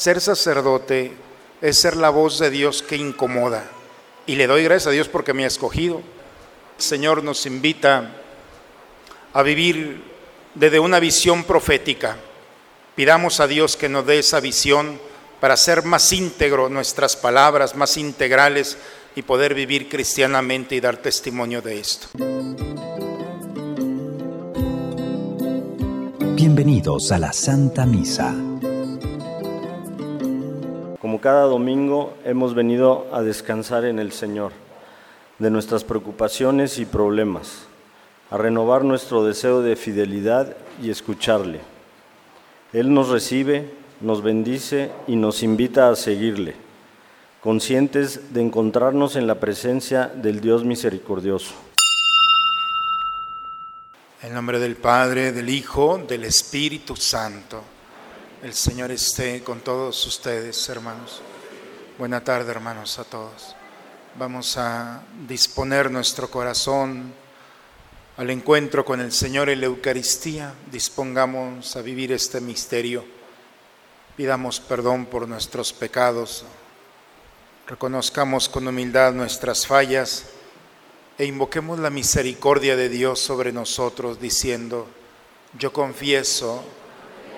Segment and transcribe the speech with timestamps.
[0.00, 1.12] Ser sacerdote
[1.60, 3.70] es ser la voz de Dios que incomoda.
[4.24, 5.98] Y le doy gracias a Dios porque me ha escogido.
[6.78, 8.10] El Señor nos invita
[9.34, 10.02] a vivir
[10.54, 12.16] desde una visión profética.
[12.96, 14.98] Pidamos a Dios que nos dé esa visión
[15.38, 18.78] para ser más íntegro nuestras palabras, más integrales
[19.14, 22.08] y poder vivir cristianamente y dar testimonio de esto.
[26.36, 28.49] Bienvenidos a la Santa Misa.
[31.00, 34.52] Como cada domingo hemos venido a descansar en el Señor
[35.38, 37.64] de nuestras preocupaciones y problemas,
[38.30, 41.60] a renovar nuestro deseo de fidelidad y escucharle.
[42.74, 43.70] Él nos recibe,
[44.02, 46.54] nos bendice y nos invita a seguirle,
[47.40, 51.54] conscientes de encontrarnos en la presencia del Dios misericordioso.
[54.22, 57.62] En nombre del Padre, del Hijo, del Espíritu Santo.
[58.42, 61.20] El Señor esté con todos ustedes, hermanos.
[61.98, 63.54] Buena tarde, hermanos, a todos.
[64.18, 67.12] Vamos a disponer nuestro corazón
[68.16, 70.54] al encuentro con el Señor en la Eucaristía.
[70.72, 73.04] Dispongamos a vivir este misterio.
[74.16, 76.46] Pidamos perdón por nuestros pecados.
[77.66, 80.24] Reconozcamos con humildad nuestras fallas
[81.18, 84.88] e invoquemos la misericordia de Dios sobre nosotros diciendo,
[85.58, 86.64] yo confieso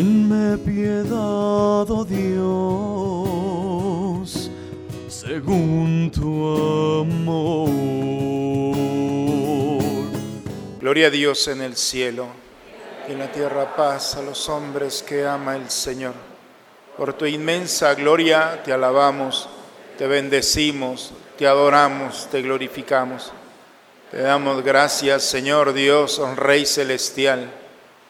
[0.00, 2.40] Tenme piedad, oh Dios,
[5.08, 7.68] según tu amor.
[10.80, 12.28] Gloria a Dios en el cielo
[13.06, 16.14] y en la tierra paz a los hombres que ama el Señor.
[16.96, 19.50] Por tu inmensa gloria te alabamos,
[19.98, 23.32] te bendecimos, te adoramos, te glorificamos.
[24.10, 27.59] Te damos gracias, Señor Dios, Rey celestial,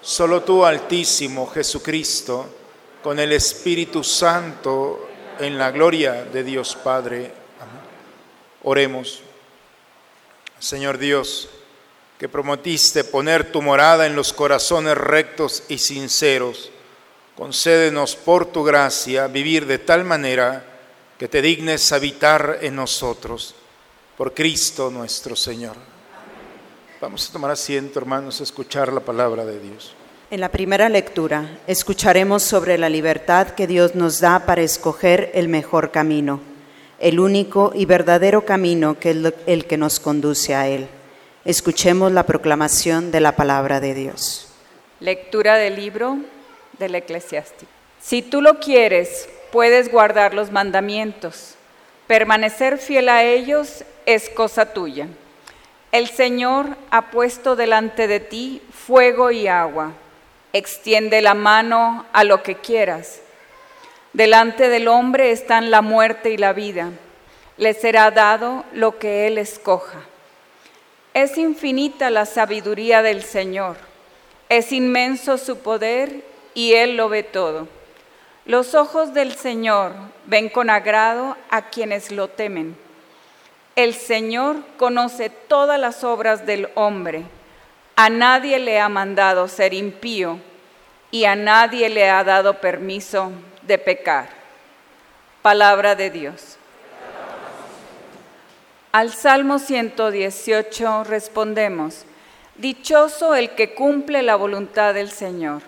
[0.00, 2.46] solo tú Altísimo Jesucristo,
[3.02, 7.32] con el Espíritu Santo en la gloria de Dios Padre.
[7.60, 7.82] Amén.
[8.62, 9.22] Oremos.
[10.58, 11.48] Señor Dios,
[12.18, 16.70] que prometiste poner tu morada en los corazones rectos y sinceros,
[17.34, 20.64] concédenos por tu gracia vivir de tal manera
[21.18, 23.54] que te dignes habitar en nosotros
[24.18, 25.76] por Cristo nuestro Señor.
[27.00, 29.94] Vamos a tomar asiento, hermanos, a escuchar la palabra de Dios.
[30.30, 35.48] En la primera lectura escucharemos sobre la libertad que Dios nos da para escoger el
[35.48, 36.40] mejor camino,
[36.98, 39.16] el único y verdadero camino que es
[39.46, 40.88] el que nos conduce a Él.
[41.46, 44.52] Escuchemos la proclamación de la palabra de Dios.
[45.00, 46.18] Lectura del libro
[46.78, 47.72] del eclesiástico.
[47.98, 51.54] Si tú lo quieres, puedes guardar los mandamientos.
[52.06, 55.08] Permanecer fiel a ellos es cosa tuya.
[55.92, 59.92] El Señor ha puesto delante de ti fuego y agua.
[60.52, 63.20] Extiende la mano a lo que quieras.
[64.12, 66.90] Delante del hombre están la muerte y la vida.
[67.56, 69.98] Le será dado lo que él escoja.
[71.12, 73.76] Es infinita la sabiduría del Señor.
[74.48, 77.66] Es inmenso su poder y él lo ve todo.
[78.46, 79.92] Los ojos del Señor
[80.26, 82.76] ven con agrado a quienes lo temen
[83.82, 87.24] el Señor conoce todas las obras del hombre.
[87.96, 90.38] A nadie le ha mandado ser impío
[91.10, 93.32] y a nadie le ha dado permiso
[93.62, 94.28] de pecar.
[95.42, 96.56] Palabra de Dios.
[98.92, 102.04] Al Salmo 118 respondemos,
[102.56, 105.62] Dichoso el que cumple la voluntad del Señor.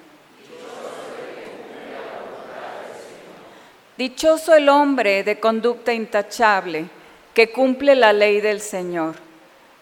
[3.97, 6.89] Dichoso el hombre de conducta intachable
[7.35, 9.17] que cumple la ley del Señor.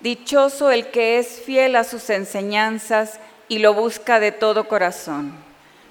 [0.00, 5.32] Dichoso el que es fiel a sus enseñanzas y lo busca de todo corazón.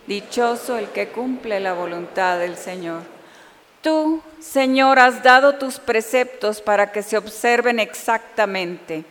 [0.07, 3.01] Dichoso el que cumple la voluntad del Señor.
[3.81, 9.05] Tú, Señor, has dado tus preceptos para que se observen exactamente.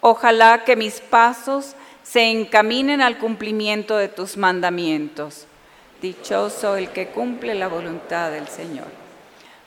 [0.00, 5.46] Ojalá que mis pasos se encaminen al cumplimiento de tus mandamientos.
[6.02, 8.99] Dichoso el que cumple la voluntad del Señor.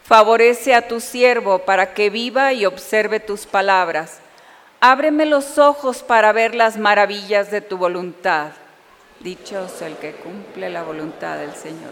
[0.03, 4.19] Favorece a tu siervo para que viva y observe tus palabras.
[4.81, 8.51] Ábreme los ojos para ver las maravillas de tu voluntad.
[9.21, 11.91] Dichoso el que cumple la voluntad del Señor.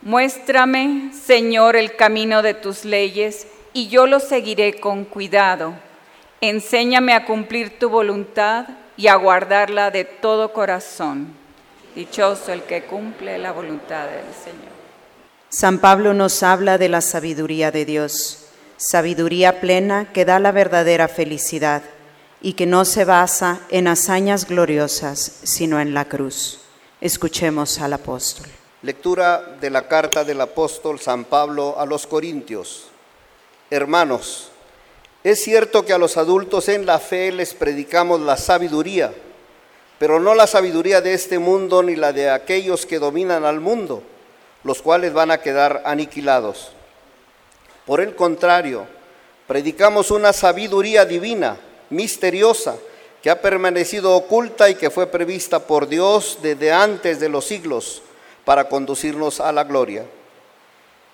[0.00, 5.74] Muéstrame, Señor, el camino de tus leyes y yo lo seguiré con cuidado.
[6.40, 11.34] Enséñame a cumplir tu voluntad y a guardarla de todo corazón.
[11.94, 14.77] Dichoso el que cumple la voluntad del Señor.
[15.50, 18.40] San Pablo nos habla de la sabiduría de Dios,
[18.76, 21.82] sabiduría plena que da la verdadera felicidad
[22.42, 26.60] y que no se basa en hazañas gloriosas, sino en la cruz.
[27.00, 28.46] Escuchemos al apóstol.
[28.82, 32.88] Lectura de la carta del apóstol San Pablo a los Corintios.
[33.70, 34.50] Hermanos,
[35.24, 39.14] es cierto que a los adultos en la fe les predicamos la sabiduría,
[39.98, 44.02] pero no la sabiduría de este mundo ni la de aquellos que dominan al mundo,
[44.68, 46.72] los cuales van a quedar aniquilados.
[47.86, 48.86] Por el contrario,
[49.46, 51.56] predicamos una sabiduría divina,
[51.88, 52.76] misteriosa,
[53.22, 58.02] que ha permanecido oculta y que fue prevista por Dios desde antes de los siglos
[58.44, 60.04] para conducirnos a la gloria.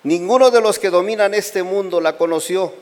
[0.03, 2.73] Ninguno de los que dominan este mundo la conoció,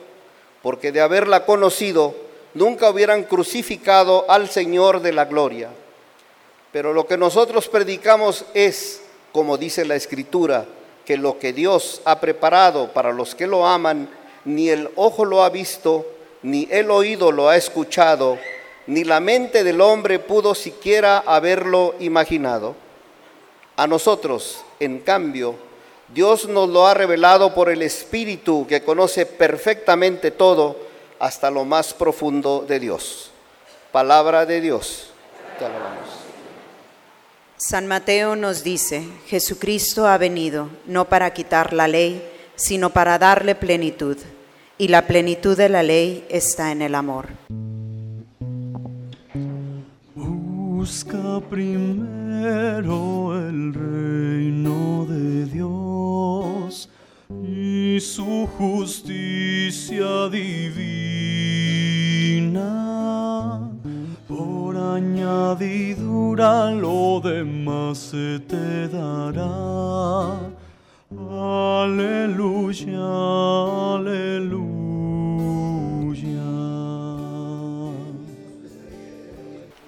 [0.63, 2.15] porque de haberla conocido,
[2.55, 5.69] nunca hubieran crucificado al Señor de la gloria.
[6.71, 9.02] Pero lo que nosotros predicamos es,
[9.33, 10.65] como dice la Escritura,
[11.05, 14.09] que lo que Dios ha preparado para los que lo aman,
[14.45, 16.05] ni el ojo lo ha visto,
[16.43, 18.37] ni el oído lo ha escuchado,
[18.87, 22.75] ni la mente del hombre pudo siquiera haberlo imaginado.
[23.75, 25.55] A nosotros, en cambio,
[26.13, 30.77] Dios nos lo ha revelado por el Espíritu que conoce perfectamente todo
[31.19, 33.31] hasta lo más profundo de Dios.
[33.91, 35.07] Palabra de Dios.
[35.57, 36.22] Te alabamos.
[37.65, 42.21] San Mateo nos dice, Jesucristo ha venido no para quitar la ley,
[42.55, 44.17] sino para darle plenitud.
[44.77, 47.29] Y la plenitud de la ley está en el amor.
[50.13, 56.89] Busca primero el reino de Dios
[57.47, 60.83] y su justicia divina.
[64.35, 70.39] Por añadidura lo demás se te dará.
[71.83, 72.97] Aleluya,
[73.95, 74.73] aleluya.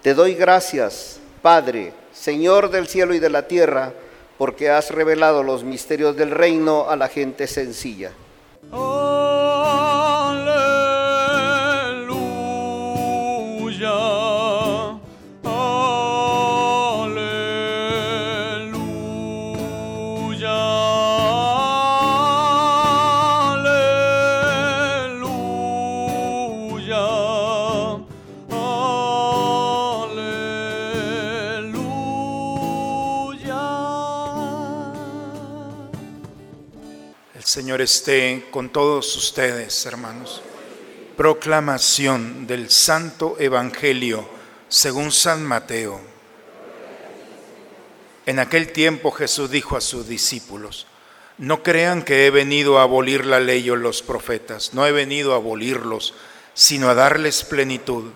[0.03, 3.93] Te doy gracias, Padre, Señor del cielo y de la tierra,
[4.37, 8.11] porque has revelado los misterios del reino a la gente sencilla.
[8.71, 8.94] Aleluya,
[37.55, 40.41] Señor esté con todos ustedes, hermanos.
[41.15, 44.27] Proclamación del Santo Evangelio
[44.67, 46.01] según San Mateo.
[48.25, 50.85] En aquel tiempo Jesús dijo a sus discípulos,
[51.37, 55.31] no crean que he venido a abolir la ley o los profetas, no he venido
[55.31, 56.13] a abolirlos,
[56.53, 58.11] sino a darles plenitud.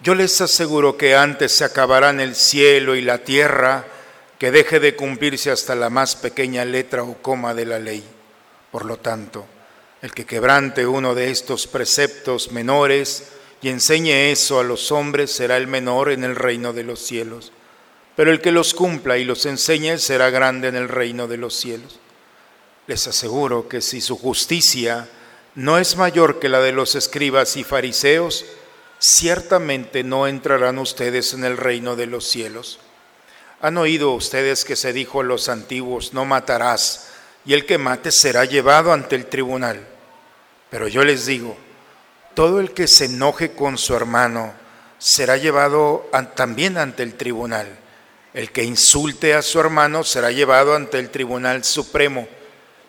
[0.00, 3.84] Yo les aseguro que antes se acabarán el cielo y la tierra
[4.38, 8.13] que deje de cumplirse hasta la más pequeña letra o coma de la ley.
[8.74, 9.46] Por lo tanto,
[10.02, 13.22] el que quebrante uno de estos preceptos menores
[13.62, 17.52] y enseñe eso a los hombres será el menor en el reino de los cielos.
[18.16, 21.54] Pero el que los cumpla y los enseñe será grande en el reino de los
[21.54, 22.00] cielos.
[22.88, 25.08] Les aseguro que si su justicia
[25.54, 28.44] no es mayor que la de los escribas y fariseos,
[28.98, 32.80] ciertamente no entrarán ustedes en el reino de los cielos.
[33.60, 37.13] Han oído ustedes que se dijo a los antiguos, no matarás,
[37.44, 39.80] y el que mate será llevado ante el tribunal.
[40.70, 41.56] Pero yo les digo,
[42.34, 44.54] todo el que se enoje con su hermano
[44.98, 47.68] será llevado también ante el tribunal.
[48.32, 52.26] El que insulte a su hermano será llevado ante el tribunal supremo,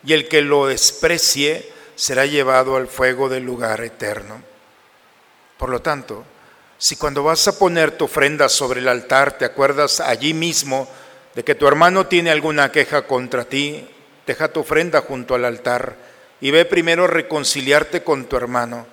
[0.04, 4.42] y el que lo desprecie será llevado al fuego del lugar eterno.
[5.58, 6.24] Por lo tanto,
[6.78, 10.88] si cuando vas a poner tu ofrenda sobre el altar te acuerdas allí mismo
[11.34, 13.88] de que tu hermano tiene alguna queja contra ti,
[14.25, 15.96] deja tu ofrenda junto al altar
[16.41, 18.88] y ve primero reconciliarte con tu hermano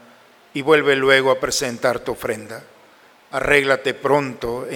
[0.54, 2.62] y vuelve luego a presentar tu ofrenda.
[3.30, 4.66] Arréglate pronto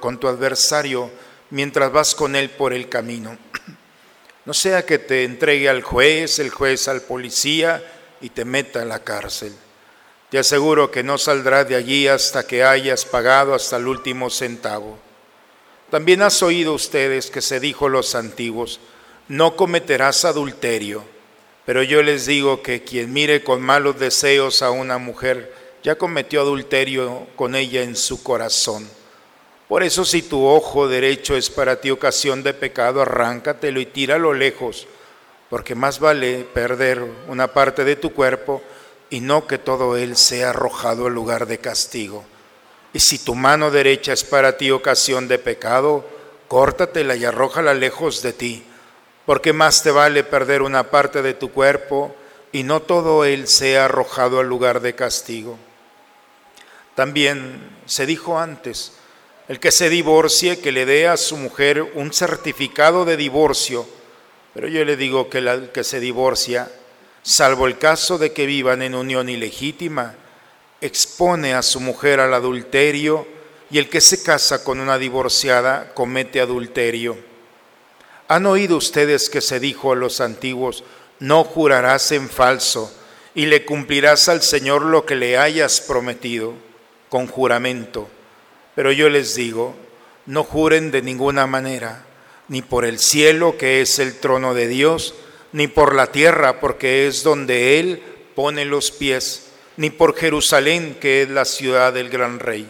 [0.00, 1.10] con tu adversario
[1.50, 3.36] mientras vas con él por el camino.
[4.44, 7.84] No sea que te entregue al juez, el juez al policía
[8.22, 9.52] y te meta en la cárcel.
[10.30, 14.98] Te aseguro que no saldrás de allí hasta que hayas pagado hasta el último centavo.
[15.90, 18.80] También has oído ustedes que se dijo los antiguos,
[19.28, 21.04] no cometerás adulterio.
[21.66, 26.40] Pero yo les digo que quien mire con malos deseos a una mujer ya cometió
[26.40, 28.88] adulterio con ella en su corazón.
[29.68, 34.32] Por eso si tu ojo derecho es para ti ocasión de pecado, arráncatelo y tíralo
[34.32, 34.86] lejos,
[35.50, 38.62] porque más vale perder una parte de tu cuerpo
[39.10, 42.24] y no que todo él sea arrojado al lugar de castigo.
[42.94, 46.06] Y si tu mano derecha es para ti ocasión de pecado,
[46.48, 48.64] córtatela y arrójala lejos de ti,
[49.28, 52.16] porque más te vale perder una parte de tu cuerpo
[52.50, 55.58] y no todo él sea arrojado al lugar de castigo.
[56.94, 58.94] También se dijo antes,
[59.46, 63.86] el que se divorcie, que le dé a su mujer un certificado de divorcio,
[64.54, 66.72] pero yo le digo que el que se divorcia,
[67.20, 70.14] salvo el caso de que vivan en unión ilegítima,
[70.80, 73.28] expone a su mujer al adulterio
[73.70, 77.27] y el que se casa con una divorciada comete adulterio.
[78.28, 80.84] ¿Han oído ustedes que se dijo a los antiguos,
[81.18, 82.94] no jurarás en falso
[83.34, 86.52] y le cumplirás al Señor lo que le hayas prometido
[87.08, 88.06] con juramento?
[88.74, 89.74] Pero yo les digo,
[90.26, 92.04] no juren de ninguna manera,
[92.48, 95.14] ni por el cielo que es el trono de Dios,
[95.52, 98.02] ni por la tierra porque es donde Él
[98.34, 102.68] pone los pies, ni por Jerusalén que es la ciudad del gran rey.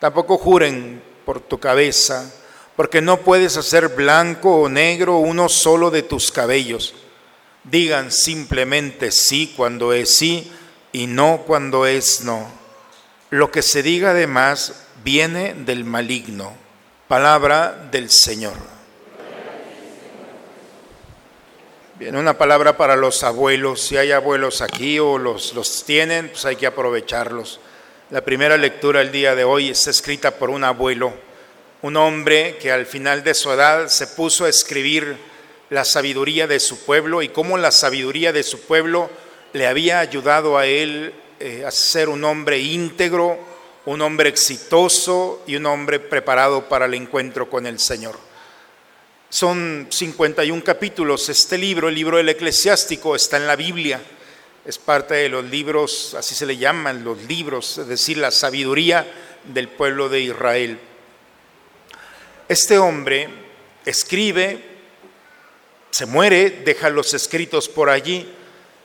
[0.00, 2.34] Tampoco juren por tu cabeza,
[2.76, 6.94] porque no puedes hacer blanco o negro uno solo de tus cabellos.
[7.64, 10.50] Digan simplemente sí cuando es sí
[10.92, 12.50] y no cuando es no.
[13.30, 16.54] Lo que se diga además viene del maligno.
[17.08, 18.54] Palabra del Señor.
[21.98, 23.80] Bien, una palabra para los abuelos.
[23.80, 27.60] Si hay abuelos aquí o los, los tienen, pues hay que aprovecharlos.
[28.10, 31.14] La primera lectura el día de hoy está escrita por un abuelo,
[31.82, 35.16] un hombre que al final de su edad se puso a escribir
[35.68, 39.10] la sabiduría de su pueblo y cómo la sabiduría de su pueblo
[39.52, 43.36] le había ayudado a él eh, a ser un hombre íntegro,
[43.86, 48.16] un hombre exitoso y un hombre preparado para el encuentro con el Señor.
[49.28, 51.28] Son 51 capítulos.
[51.30, 54.00] Este libro, el libro del eclesiástico, está en la Biblia.
[54.64, 59.10] Es parte de los libros, así se le llaman los libros, es decir, la sabiduría
[59.52, 60.78] del pueblo de Israel.
[62.52, 63.30] Este hombre
[63.86, 64.62] escribe,
[65.88, 68.30] se muere, deja los escritos por allí,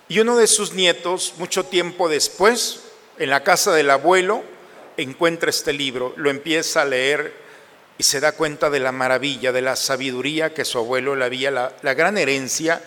[0.07, 2.83] y uno de sus nietos, mucho tiempo después,
[3.19, 4.41] en la casa del abuelo,
[4.95, 7.33] encuentra este libro, lo empieza a leer
[7.97, 11.51] y se da cuenta de la maravilla, de la sabiduría que su abuelo le había,
[11.51, 12.81] la, la gran herencia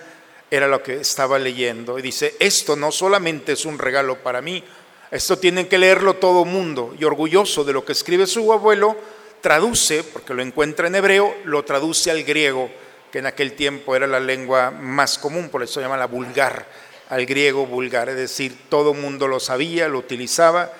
[0.50, 1.98] era lo que estaba leyendo.
[1.98, 4.64] Y dice, esto no solamente es un regalo para mí,
[5.10, 6.94] esto tiene que leerlo todo mundo.
[6.98, 8.96] Y orgulloso de lo que escribe su abuelo,
[9.40, 12.70] traduce, porque lo encuentra en hebreo, lo traduce al griego,
[13.10, 16.66] que en aquel tiempo era la lengua más común, por eso se llama la vulgar,
[17.08, 20.72] al griego vulgar, es decir, todo mundo lo sabía, lo utilizaba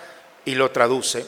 [0.45, 1.27] y lo traduce.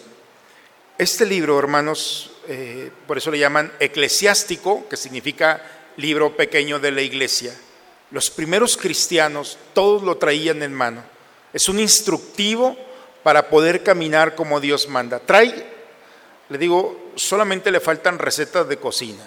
[0.98, 5.62] Este libro, hermanos, eh, por eso le llaman eclesiástico, que significa
[5.96, 7.52] libro pequeño de la iglesia.
[8.10, 11.02] Los primeros cristianos todos lo traían en mano.
[11.52, 12.76] Es un instructivo
[13.22, 15.18] para poder caminar como Dios manda.
[15.18, 15.66] Trae,
[16.48, 19.24] le digo, solamente le faltan recetas de cocina,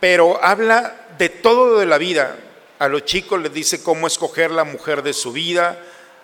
[0.00, 2.36] pero habla de todo de la vida.
[2.78, 5.78] A los chicos les dice cómo escoger la mujer de su vida,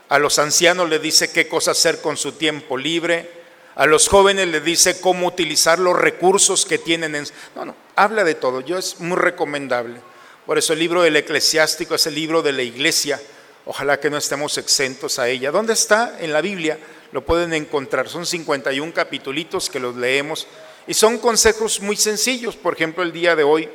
[0.08, 3.30] a los ancianos les dice qué cosa hacer con su tiempo libre,
[3.74, 7.24] a los jóvenes les dice cómo utilizar los recursos que tienen en...
[7.54, 10.00] No, no, habla de todo, yo es muy recomendable.
[10.44, 13.20] Por eso el libro del eclesiástico es el libro de la iglesia.
[13.64, 15.50] Ojalá que no estemos exentos a ella.
[15.50, 16.18] ¿Dónde está?
[16.20, 16.78] En la Biblia.
[17.12, 18.08] Lo pueden encontrar.
[18.08, 20.46] Son 51 capitulitos que los leemos.
[20.86, 22.56] Y son consejos muy sencillos.
[22.56, 23.68] Por ejemplo, el día de hoy.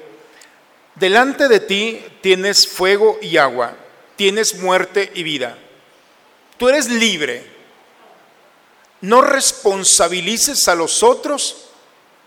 [0.95, 3.77] Delante de ti tienes fuego y agua.
[4.15, 5.57] Tienes muerte y vida.
[6.57, 7.55] Tú eres libre.
[8.99, 11.67] no responsabilices a los otros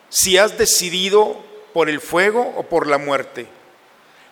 [0.08, 3.48] si has decidido por el fuego o por la muerte.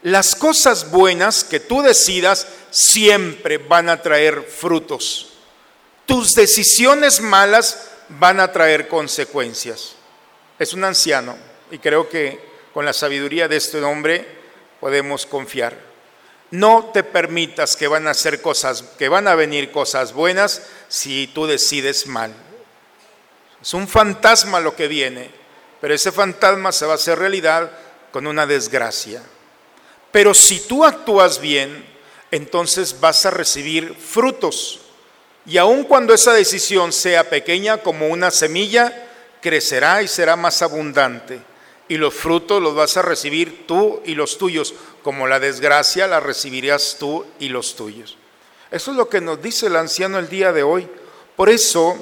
[0.02, 5.27] Las cosas buenas que tú decidas siempre van a traer frutos.
[6.08, 9.92] Tus decisiones malas van a traer consecuencias.
[10.58, 11.36] Es un anciano
[11.70, 12.40] y creo que
[12.72, 14.26] con la sabiduría de este hombre
[14.80, 15.76] podemos confiar.
[16.50, 21.26] No te permitas que van a hacer cosas, que van a venir cosas buenas si
[21.26, 22.32] tú decides mal.
[23.60, 25.30] Es un fantasma lo que viene,
[25.78, 27.70] pero ese fantasma se va a hacer realidad
[28.12, 29.22] con una desgracia.
[30.10, 31.84] Pero si tú actúas bien,
[32.30, 34.87] entonces vas a recibir frutos.
[35.48, 39.08] Y aun cuando esa decisión sea pequeña como una semilla,
[39.40, 41.40] crecerá y será más abundante.
[41.88, 46.20] Y los frutos los vas a recibir tú y los tuyos, como la desgracia la
[46.20, 48.18] recibirás tú y los tuyos.
[48.70, 50.86] Eso es lo que nos dice el anciano el día de hoy.
[51.34, 51.96] Por eso,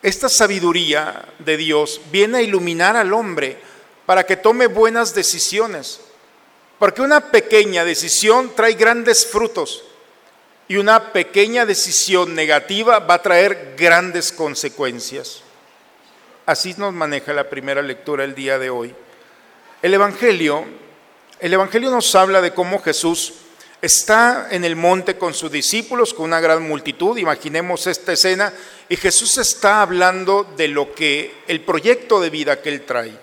[0.00, 3.58] esta sabiduría de Dios viene a iluminar al hombre
[4.06, 6.02] para que tome buenas decisiones.
[6.78, 9.82] Porque una pequeña decisión trae grandes frutos
[10.70, 15.42] y una pequeña decisión negativa va a traer grandes consecuencias.
[16.46, 18.94] Así nos maneja la primera lectura el día de hoy.
[19.82, 20.64] El Evangelio,
[21.40, 23.32] el Evangelio nos habla de cómo Jesús
[23.82, 28.52] está en el monte con sus discípulos, con una gran multitud, imaginemos esta escena,
[28.88, 33.18] y Jesús está hablando de lo que, el proyecto de vida que él trae.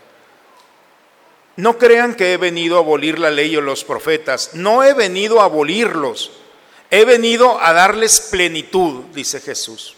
[1.56, 5.40] No crean que he venido a abolir la ley o los profetas, no he venido
[5.40, 6.42] a abolirlos,
[6.90, 9.96] he venido a darles plenitud, dice Jesús.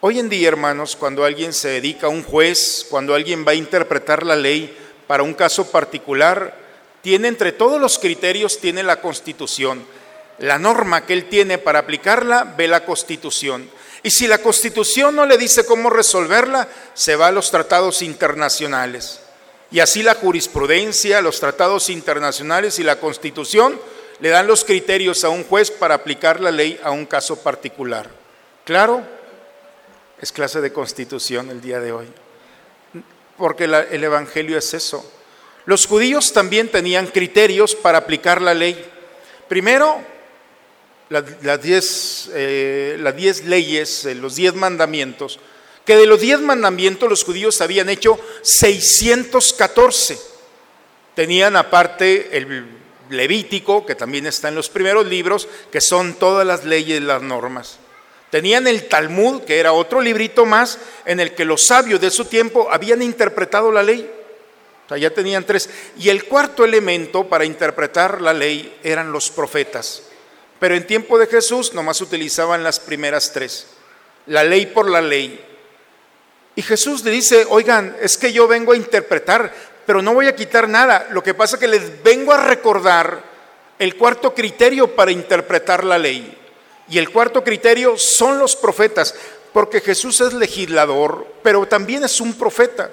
[0.00, 3.56] Hoy en día, hermanos, cuando alguien se dedica a un juez, cuando alguien va a
[3.56, 4.76] interpretar la ley
[5.06, 6.56] para un caso particular,
[7.02, 9.84] tiene entre todos los criterios, tiene la constitución.
[10.38, 13.70] La norma que él tiene para aplicarla, ve la constitución.
[14.02, 19.20] Y si la constitución no le dice cómo resolverla, se va a los tratados internacionales.
[19.70, 23.80] Y así la jurisprudencia, los tratados internacionales y la constitución
[24.24, 28.08] le dan los criterios a un juez para aplicar la ley a un caso particular.
[28.64, 29.02] ¿Claro?
[30.18, 32.06] Es clase de constitución el día de hoy.
[33.36, 35.04] Porque el Evangelio es eso.
[35.66, 38.82] Los judíos también tenían criterios para aplicar la ley.
[39.46, 40.00] Primero,
[41.10, 45.38] las diez, eh, las diez leyes, eh, los diez mandamientos,
[45.84, 50.18] que de los diez mandamientos los judíos habían hecho 614.
[51.14, 56.64] Tenían aparte el Levítico, que también está en los primeros libros, que son todas las
[56.64, 57.78] leyes, las normas.
[58.30, 62.24] Tenían el Talmud, que era otro librito más en el que los sabios de su
[62.24, 64.10] tiempo habían interpretado la ley.
[64.84, 65.70] O sea, ya tenían tres.
[65.98, 70.02] Y el cuarto elemento para interpretar la ley eran los profetas.
[70.58, 73.68] Pero en tiempo de Jesús nomás utilizaban las primeras tres.
[74.26, 75.40] La ley por la ley.
[76.56, 79.52] Y Jesús le dice, oigan, es que yo vengo a interpretar,
[79.86, 81.08] pero no voy a quitar nada.
[81.10, 83.22] Lo que pasa es que les vengo a recordar
[83.78, 86.38] el cuarto criterio para interpretar la ley.
[86.88, 89.14] Y el cuarto criterio son los profetas,
[89.52, 92.90] porque Jesús es legislador, pero también es un profeta.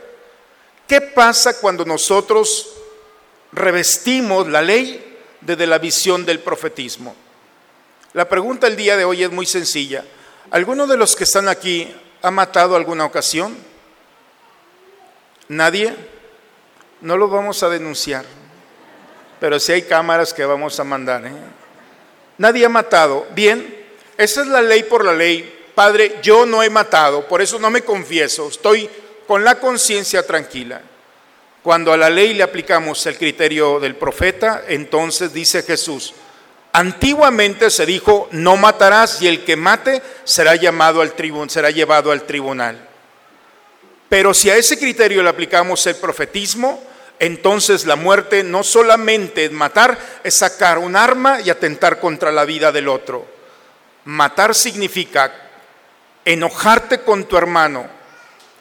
[0.87, 2.69] ¿Qué pasa cuando nosotros
[3.51, 7.15] revestimos la ley desde la visión del profetismo?
[8.13, 10.03] La pregunta el día de hoy es muy sencilla.
[10.51, 13.57] ¿Alguno de los que están aquí ha matado alguna ocasión?
[15.47, 15.95] ¿Nadie?
[17.01, 18.25] No lo vamos a denunciar,
[19.39, 21.25] pero sí hay cámaras que vamos a mandar.
[21.25, 21.31] ¿eh?
[22.37, 23.27] Nadie ha matado.
[23.33, 23.75] Bien,
[24.17, 25.59] esa es la ley por la ley.
[25.73, 28.89] Padre, yo no he matado, por eso no me confieso, estoy
[29.25, 30.81] con la conciencia tranquila.
[31.63, 36.13] Cuando a la ley le aplicamos el criterio del profeta, entonces dice Jesús,
[36.73, 42.11] antiguamente se dijo, no matarás y el que mate será llamado al tribunal, será llevado
[42.11, 42.87] al tribunal.
[44.09, 46.83] Pero si a ese criterio le aplicamos el profetismo,
[47.21, 52.45] entonces la muerte no solamente es matar, es sacar un arma y atentar contra la
[52.45, 53.27] vida del otro.
[54.05, 55.31] Matar significa
[56.25, 57.85] enojarte con tu hermano,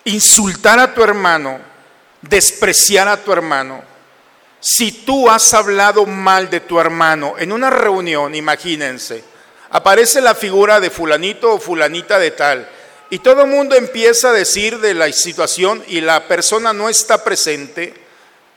[0.05, 1.59] insultar a tu hermano,
[2.21, 3.83] despreciar a tu hermano.
[4.61, 9.25] Si tú has hablado mal de tu hermano en una reunión, imagínense,
[9.71, 12.69] aparece la figura de fulanito o fulanita de tal,
[13.09, 17.25] y todo el mundo empieza a decir de la situación y la persona no está
[17.25, 18.10] presente,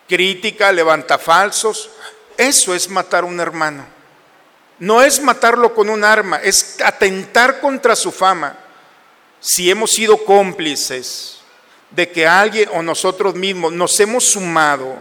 [0.08, 1.90] crítica, levanta falsos,
[2.38, 3.86] eso es matar a un hermano.
[4.80, 8.58] No es matarlo con un arma, es atentar contra su fama
[9.40, 11.40] si hemos sido cómplices
[11.92, 14.98] de que alguien o nosotros mismos nos hemos sumado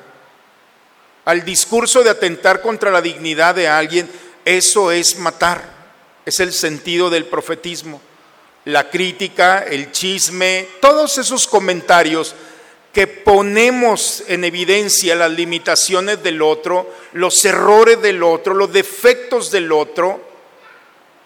[1.24, 4.10] al discurso de atentar contra la dignidad de alguien,
[4.44, 5.62] eso es matar,
[6.26, 8.00] es el sentido del profetismo.
[8.64, 12.32] la crítica, el chisme, todos esos comentarios
[12.92, 19.72] que ponemos en evidencia las limitaciones del otro, los errores del otro, los defectos del
[19.72, 20.20] otro,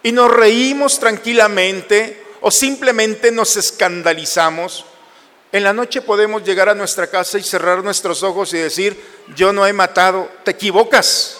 [0.03, 4.85] y nos reímos tranquilamente o simplemente nos escandalizamos,
[5.51, 9.01] en la noche podemos llegar a nuestra casa y cerrar nuestros ojos y decir,
[9.35, 11.39] yo no he matado, te equivocas.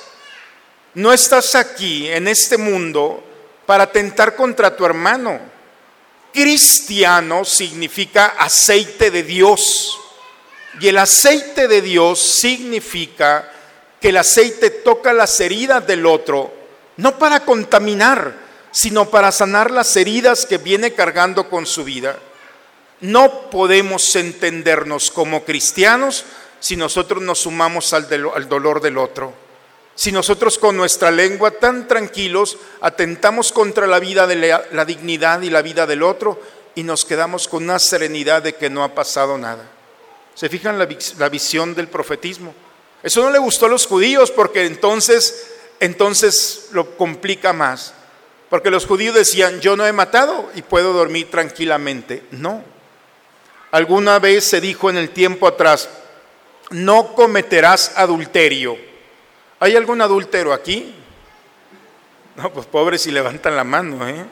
[0.94, 3.24] No estás aquí en este mundo
[3.66, 5.40] para atentar contra tu hermano.
[6.34, 10.00] Cristiano significa aceite de Dios.
[10.80, 13.52] Y el aceite de Dios significa
[14.00, 16.54] que el aceite toca las heridas del otro,
[16.98, 18.36] no para contaminar,
[18.72, 22.18] sino para sanar las heridas que viene cargando con su vida.
[23.02, 26.26] No podemos entendernos como cristianos
[26.60, 28.08] si nosotros nos sumamos al,
[28.48, 29.34] dolor del otro.
[29.96, 34.36] Si nosotros con nuestra lengua tan tranquilos atentamos contra la vida de
[34.72, 36.40] la dignidad y la vida del otro
[36.76, 39.77] y nos quedamos con una serenidad de que no ha pasado nada.
[40.38, 42.54] ¿Se fijan la, la visión del profetismo?
[43.02, 47.96] Eso no le gustó a los judíos porque entonces, entonces lo complica más.
[48.48, 52.22] Porque los judíos decían, yo no he matado y puedo dormir tranquilamente.
[52.30, 52.64] No.
[53.72, 55.90] Alguna vez se dijo en el tiempo atrás,
[56.70, 58.78] no cometerás adulterio.
[59.60, 60.94] ¿Hay algún adúltero aquí?
[62.36, 64.24] No, pues pobres si levantan la mano, ¿eh?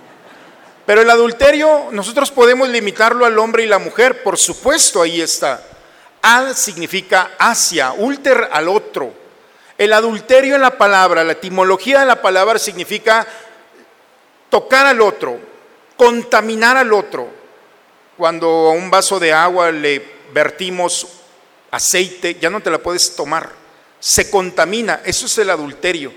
[0.85, 5.71] Pero el adulterio nosotros podemos limitarlo al hombre y la mujer, por supuesto, ahí está.
[6.25, 9.13] Al significa hacia, ulter al otro.
[9.77, 13.27] El adulterio en la palabra, la etimología de la palabra significa
[14.49, 15.37] tocar al otro,
[15.95, 17.29] contaminar al otro.
[18.17, 21.05] Cuando a un vaso de agua le vertimos
[21.69, 23.51] aceite, ya no te la puedes tomar.
[23.99, 26.11] Se contamina, eso es el adulterio.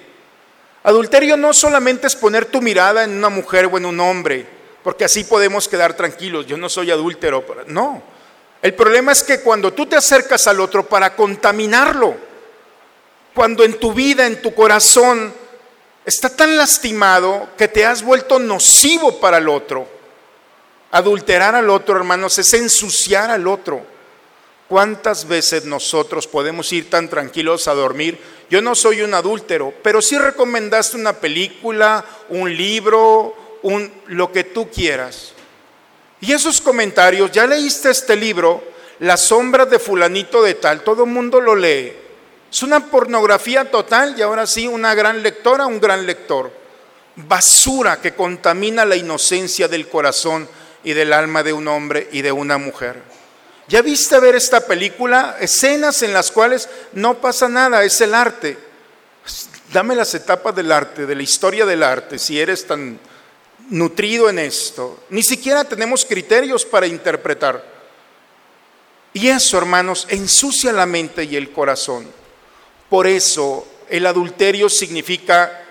[0.84, 4.46] Adulterio no solamente es poner tu mirada en una mujer o en un hombre,
[4.82, 8.16] porque así podemos quedar tranquilos, yo no soy adúltero, no.
[8.60, 12.16] El problema es que cuando tú te acercas al otro para contaminarlo,
[13.34, 15.32] cuando en tu vida, en tu corazón,
[16.04, 19.86] está tan lastimado que te has vuelto nocivo para el otro.
[20.90, 23.84] Adulterar al otro, hermanos, es ensuciar al otro.
[24.68, 28.18] ¿Cuántas veces nosotros podemos ir tan tranquilos a dormir?
[28.50, 34.44] Yo no soy un adúltero, pero sí recomendaste una película, un libro, un, lo que
[34.44, 35.32] tú quieras.
[36.20, 38.62] Y esos comentarios, ya leíste este libro,
[39.00, 41.92] Las sombras de fulanito de tal, todo el mundo lo lee.
[42.50, 46.50] Es una pornografía total y ahora sí una gran lectora, un gran lector.
[47.14, 50.48] Basura que contamina la inocencia del corazón
[50.83, 53.02] y del alma de un hombre y de una mujer.
[53.68, 55.37] ¿Ya viste ver esta película?
[55.40, 58.57] Escenas en las cuales no pasa nada, es el arte.
[59.72, 62.98] Dame las etapas del arte, de la historia del arte, si eres tan
[63.68, 65.04] nutrido en esto.
[65.11, 67.64] Ni siquiera tenemos criterios para interpretar.
[69.12, 72.07] Y eso, hermanos, ensucia la mente y el corazón.
[72.88, 75.64] Por eso el adulterio significa,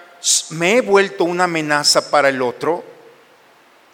[0.50, 2.84] me he vuelto una amenaza para el otro.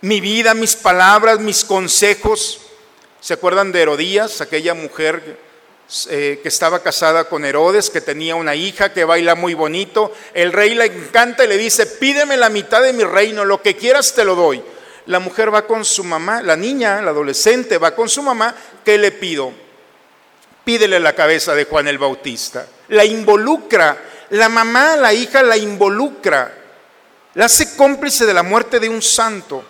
[0.01, 2.61] Mi vida, mis palabras, mis consejos.
[3.21, 5.39] ¿Se acuerdan de Herodías, aquella mujer
[6.09, 10.11] eh, que estaba casada con Herodes, que tenía una hija que baila muy bonito.
[10.33, 13.75] El rey le encanta y le dice, pídeme la mitad de mi reino, lo que
[13.75, 14.63] quieras te lo doy.
[15.05, 18.97] La mujer va con su mamá, la niña, la adolescente va con su mamá, ¿qué
[18.97, 19.51] le pido?
[20.63, 22.65] Pídele la cabeza de Juan el Bautista.
[22.87, 23.97] La involucra,
[24.29, 26.53] la mamá, la hija la involucra,
[27.35, 29.63] la hace cómplice de la muerte de un santo.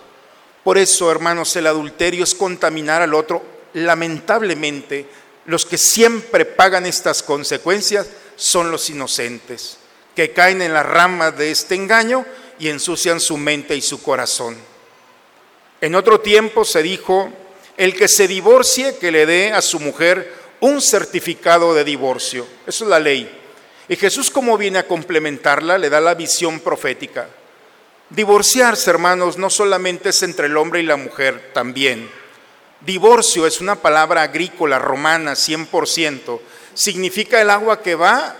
[0.62, 3.42] Por eso, hermanos, el adulterio es contaminar al otro.
[3.74, 5.06] Lamentablemente,
[5.46, 9.78] los que siempre pagan estas consecuencias son los inocentes,
[10.16, 12.24] que caen en la rama de este engaño
[12.58, 14.56] y ensucian su mente y su corazón.
[15.80, 17.30] En otro tiempo se dijo,
[17.76, 22.46] el que se divorcie, que le dé a su mujer un certificado de divorcio.
[22.66, 23.30] Eso es la ley.
[23.88, 27.28] Y Jesús, como viene a complementarla, le da la visión profética.
[28.08, 32.08] Divorciarse, hermanos, no solamente es entre el hombre y la mujer, también
[32.84, 36.40] Divorcio es una palabra agrícola romana 100%.
[36.74, 38.36] Significa el agua que va,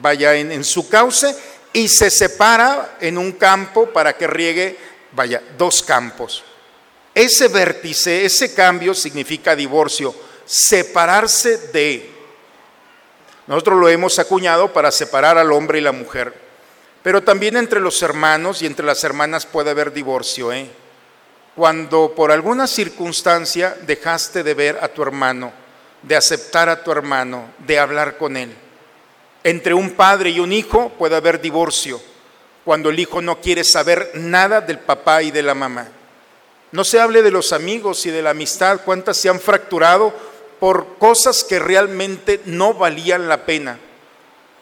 [0.00, 1.36] vaya en, su cauce
[1.72, 4.78] y se separa en un campo para que riegue,
[5.12, 6.42] vaya, dos campos.
[7.14, 10.14] Ese vértice, ese cambio significa divorcio,
[10.46, 12.10] separarse de.
[13.46, 16.32] Nosotros lo hemos acuñado para separar al hombre y la mujer.
[17.02, 20.68] Pero también entre los hermanos y entre las hermanas puede haber divorcio, ¿eh?
[21.56, 25.52] Cuando por alguna circunstancia dejaste de ver a tu hermano,
[26.02, 28.54] de aceptar a tu hermano, de hablar con él.
[29.42, 31.98] Entre un padre y un hijo puede haber divorcio,
[32.62, 35.88] cuando el hijo no quiere saber nada del papá y de la mamá.
[36.72, 40.12] No se hable de los amigos y de la amistad, cuántas se han fracturado
[40.60, 43.78] por cosas que realmente no valían la pena.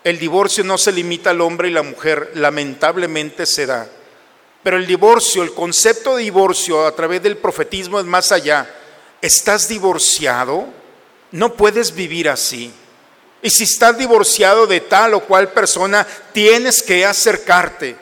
[0.04, 3.88] El divorcio no se limita al hombre y la mujer, lamentablemente se da.
[4.64, 8.68] Pero el divorcio, el concepto de divorcio a través del profetismo es más allá.
[9.20, 10.66] ¿Estás divorciado?
[11.30, 12.72] No puedes vivir así.
[13.42, 17.94] Y si estás divorciado de tal o cual persona, tienes que acercarte.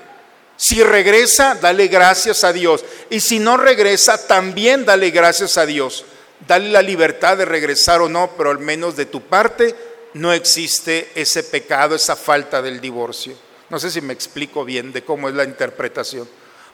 [0.56, 2.84] Si regresa, dale gracias a Dios.
[3.10, 6.04] Y si no regresa, también dale gracias a Dios.
[6.46, 9.74] Dale la libertad de regresar o no, pero al menos de tu parte
[10.14, 13.34] no existe ese pecado, esa falta del divorcio.
[13.68, 16.28] No sé si me explico bien de cómo es la interpretación.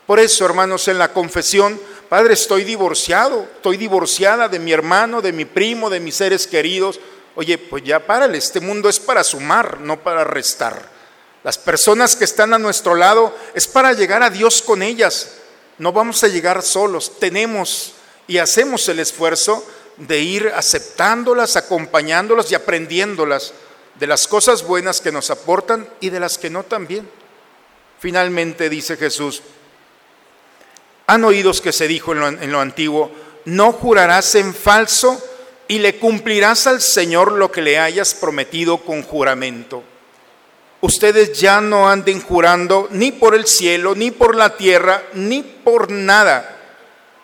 [0.09, 5.35] Por eso, hermanos, en la confesión, Padre, estoy divorciado, estoy divorciada de mi hermano, de
[5.35, 6.99] mi primo, de mis seres queridos.
[7.35, 10.88] Oye, pues ya párale, este mundo es para sumar, no para restar.
[11.44, 15.33] Las personas que están a nuestro lado es para llegar a Dios con ellas.
[15.77, 17.92] No vamos a llegar solos, tenemos
[18.27, 19.62] y hacemos el esfuerzo
[19.99, 23.53] de ir aceptándolas, acompañándolas y aprendiéndolas
[24.01, 27.07] de las cosas buenas que nos aportan y de las que no también.
[28.01, 29.42] Finalmente dice Jesús,
[31.09, 33.11] han oído que se dijo en lo, en lo antiguo,
[33.47, 35.21] no jurarás en falso
[35.66, 39.83] y le cumplirás al Señor lo que le hayas prometido con juramento.
[40.81, 45.90] Ustedes ya no anden jurando ni por el cielo, ni por la tierra, ni por
[45.90, 46.55] nada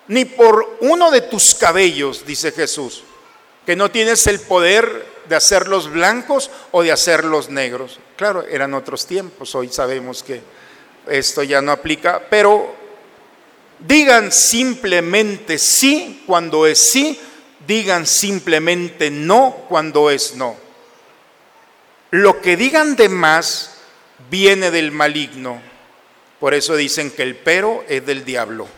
[0.08, 3.04] ni por uno de tus cabellos, dice Jesús,
[3.64, 7.98] que no tienes el poder de hacerlos blancos o de hacerlos negros.
[8.16, 10.42] Claro, eran otros tiempos, hoy sabemos que
[11.08, 12.83] esto ya no aplica, pero
[13.78, 17.18] digan simplemente sí cuando es sí,
[17.66, 20.56] digan simplemente no cuando es no.
[22.10, 23.78] Lo que digan de más
[24.30, 25.60] viene del maligno.
[26.38, 28.68] Por eso dicen que el pero es del diablo.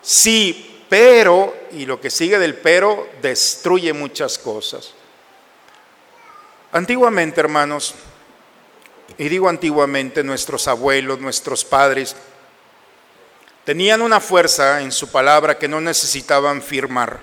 [0.00, 4.92] Sí, pero, y lo que sigue del pero, destruye muchas cosas.
[6.72, 7.94] Antiguamente, hermanos,
[9.18, 12.16] y digo antiguamente, nuestros abuelos, nuestros padres,
[13.64, 17.18] tenían una fuerza en su palabra que no necesitaban firmar.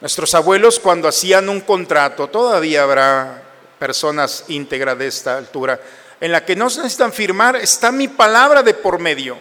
[0.00, 3.42] Nuestros abuelos cuando hacían un contrato, todavía habrá
[3.78, 5.80] personas íntegras de esta altura,
[6.20, 9.38] en la que no necesitan firmar, está mi palabra de por medio.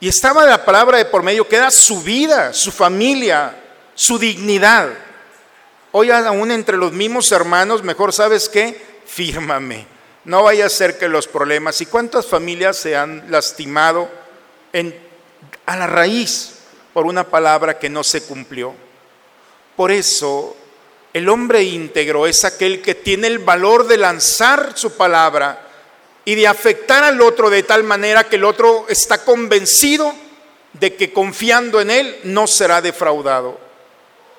[0.00, 3.54] Y estaba la palabra de por medio que era su vida, su familia,
[3.94, 4.88] su dignidad.
[5.90, 9.86] Hoy aún entre los mismos hermanos, mejor sabes qué, fírmame.
[10.24, 11.80] No vaya a ser que los problemas.
[11.80, 14.08] ¿Y cuántas familias se han lastimado
[15.66, 16.54] a la raíz
[16.92, 18.74] por una palabra que no se cumplió?
[19.76, 20.56] Por eso
[21.12, 25.66] el hombre íntegro es aquel que tiene el valor de lanzar su palabra
[26.24, 30.14] y de afectar al otro de tal manera que el otro está convencido
[30.74, 33.58] de que confiando en él no será defraudado.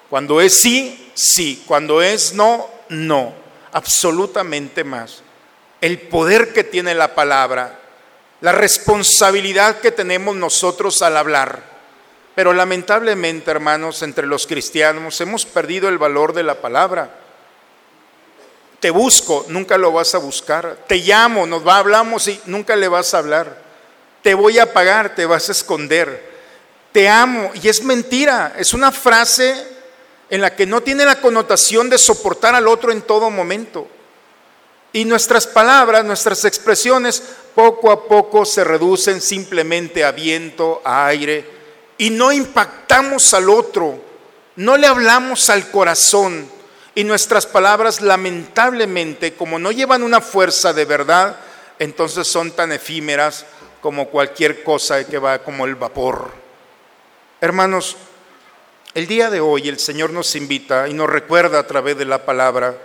[0.09, 1.63] Cuando es sí, sí.
[1.67, 3.33] Cuando es no, no.
[3.71, 5.21] Absolutamente más.
[5.81, 7.78] El poder que tiene la palabra,
[8.41, 11.61] la responsabilidad que tenemos nosotros al hablar.
[12.35, 17.15] Pero lamentablemente, hermanos, entre los cristianos hemos perdido el valor de la palabra.
[18.79, 20.77] Te busco, nunca lo vas a buscar.
[20.87, 23.57] Te llamo, nos va, hablamos y nunca le vas a hablar.
[24.21, 26.29] Te voy a pagar, te vas a esconder.
[26.93, 27.51] Te amo.
[27.61, 29.67] Y es mentira, es una frase
[30.29, 33.87] en la que no tiene la connotación de soportar al otro en todo momento.
[34.91, 37.21] Y nuestras palabras, nuestras expresiones,
[37.53, 41.45] poco a poco se reducen simplemente a viento, a aire,
[41.97, 43.99] y no impactamos al otro,
[44.55, 46.49] no le hablamos al corazón
[46.95, 51.37] y nuestras palabras lamentablemente, como no llevan una fuerza de verdad,
[51.77, 53.45] entonces son tan efímeras
[53.81, 56.31] como cualquier cosa que va como el vapor.
[57.39, 57.95] Hermanos,
[58.93, 62.25] el día de hoy el Señor nos invita y nos recuerda a través de la
[62.25, 62.75] palabra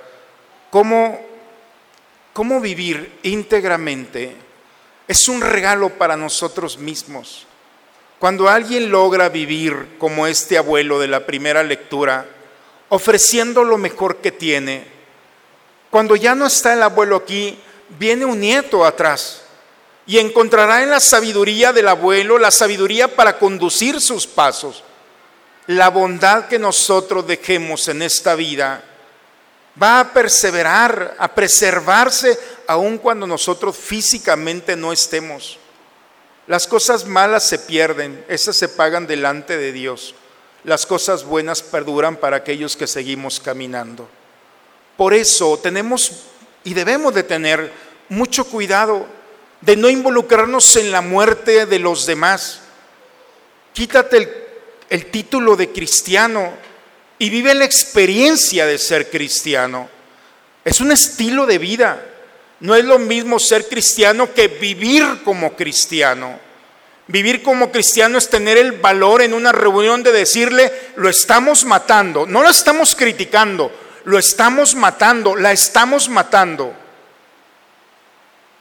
[0.70, 1.20] cómo,
[2.34, 4.36] cómo vivir íntegramente.
[5.08, 7.46] Es un regalo para nosotros mismos.
[8.18, 12.26] Cuando alguien logra vivir como este abuelo de la primera lectura,
[12.90, 14.84] ofreciendo lo mejor que tiene.
[15.90, 17.58] Cuando ya no está el abuelo aquí,
[17.98, 19.42] viene un nieto atrás
[20.06, 24.82] y encontrará en la sabiduría del abuelo la sabiduría para conducir sus pasos.
[25.66, 28.82] La bondad que nosotros dejemos en esta vida
[29.80, 35.58] va a perseverar, a preservarse, aun cuando nosotros físicamente no estemos.
[36.46, 40.14] Las cosas malas se pierden, esas se pagan delante de Dios
[40.64, 44.08] las cosas buenas perduran para aquellos que seguimos caminando.
[44.96, 46.24] Por eso tenemos
[46.64, 47.70] y debemos de tener
[48.08, 49.06] mucho cuidado
[49.60, 52.60] de no involucrarnos en la muerte de los demás.
[53.74, 54.46] Quítate
[54.88, 56.52] el título de cristiano
[57.18, 59.88] y vive la experiencia de ser cristiano.
[60.64, 62.04] Es un estilo de vida.
[62.60, 66.40] No es lo mismo ser cristiano que vivir como cristiano.
[67.06, 72.26] Vivir como cristiano es tener el valor en una reunión de decirle, lo estamos matando,
[72.26, 73.70] no lo estamos criticando,
[74.04, 76.74] lo estamos matando, la estamos matando.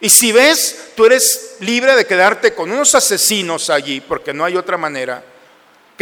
[0.02, 4.58] Y si ves, tú eres libre de quedarte con unos asesinos allí, porque no hay
[4.58, 5.24] otra manera,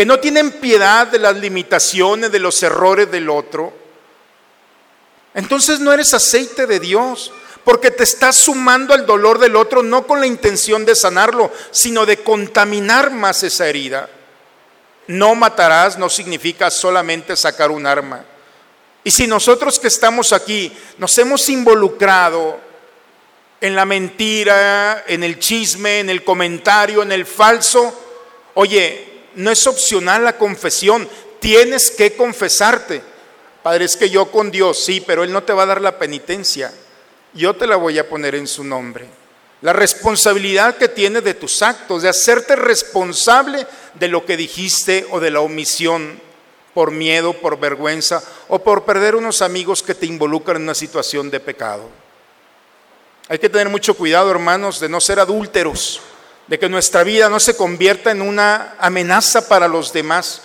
[0.02, 3.72] que no tienen piedad de las limitaciones, de los errores del otro.
[5.36, 7.32] Entonces no eres aceite de Dios,
[7.64, 12.08] porque te estás sumando al dolor del otro no con la intención de sanarlo, sino
[12.08, 14.10] de contaminar más esa herida.
[15.06, 18.26] No matarás no significa solamente sacar un arma.
[19.04, 22.60] Y si nosotros que estamos aquí nos hemos involucrado
[23.62, 27.94] en la mentira, en el chisme, en el comentario, en el falso.
[28.56, 31.08] Oye, no es opcional la confesión,
[31.40, 33.02] tienes que confesarte.
[33.64, 36.00] Padre, es que yo con Dios, sí, pero Él no te va a dar la
[36.00, 36.74] penitencia.
[37.34, 39.08] Yo te la voy a poner en su nombre.
[39.62, 45.20] La responsabilidad que tienes de tus actos, de hacerte responsable de lo que dijiste o
[45.20, 46.20] de la omisión
[46.74, 51.30] por miedo, por vergüenza o por perder unos amigos que te involucran en una situación
[51.30, 51.90] de pecado.
[53.28, 56.02] Hay que tener mucho cuidado, hermanos, de no ser adúlteros,
[56.52, 60.42] de que nuestra vida no se convierta en una amenaza para los demás.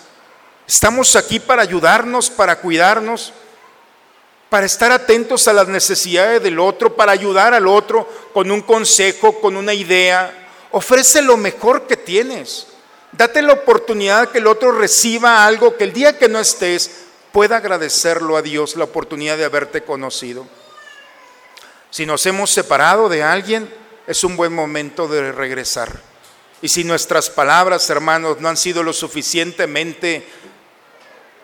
[0.65, 3.33] Estamos aquí para ayudarnos, para cuidarnos,
[4.49, 9.41] para estar atentos a las necesidades del otro, para ayudar al otro con un consejo,
[9.41, 10.47] con una idea.
[10.71, 12.69] Ofrece lo mejor que tienes.
[13.11, 16.89] Date la oportunidad que el otro reciba algo que el día que no estés
[17.33, 20.47] pueda agradecerlo a Dios la oportunidad de haberte conocido.
[21.91, 26.01] Si nos hemos separado de alguien, es un buen momento de regresar.
[26.63, 30.27] Y si nuestras palabras, hermanos, no han sido lo suficientemente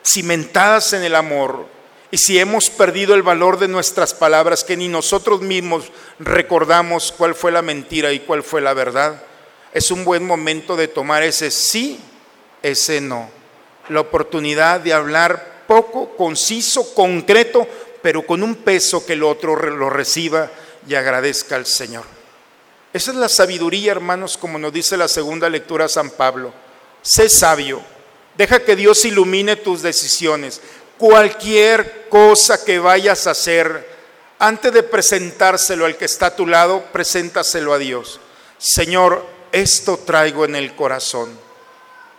[0.04, 1.66] cimentadas en el amor,
[2.12, 7.34] y si hemos perdido el valor de nuestras palabras, que ni nosotros mismos recordamos cuál
[7.34, 9.22] fue la mentira y cuál fue la verdad,
[9.72, 11.98] es un buen momento de tomar ese sí,
[12.62, 13.30] ese no.
[13.88, 17.66] La oportunidad de hablar poco, conciso, concreto,
[18.02, 20.50] pero con un peso que el otro lo reciba
[20.86, 22.21] y agradezca al Señor.
[22.92, 26.52] Esa es la sabiduría, hermanos, como nos dice la segunda lectura San Pablo.
[27.02, 27.82] Sé sabio,
[28.36, 30.60] deja que Dios ilumine tus decisiones.
[30.98, 33.88] Cualquier cosa que vayas a hacer,
[34.38, 38.20] antes de presentárselo al que está a tu lado, preséntaselo a Dios.
[38.58, 41.30] Señor, esto traigo en el corazón.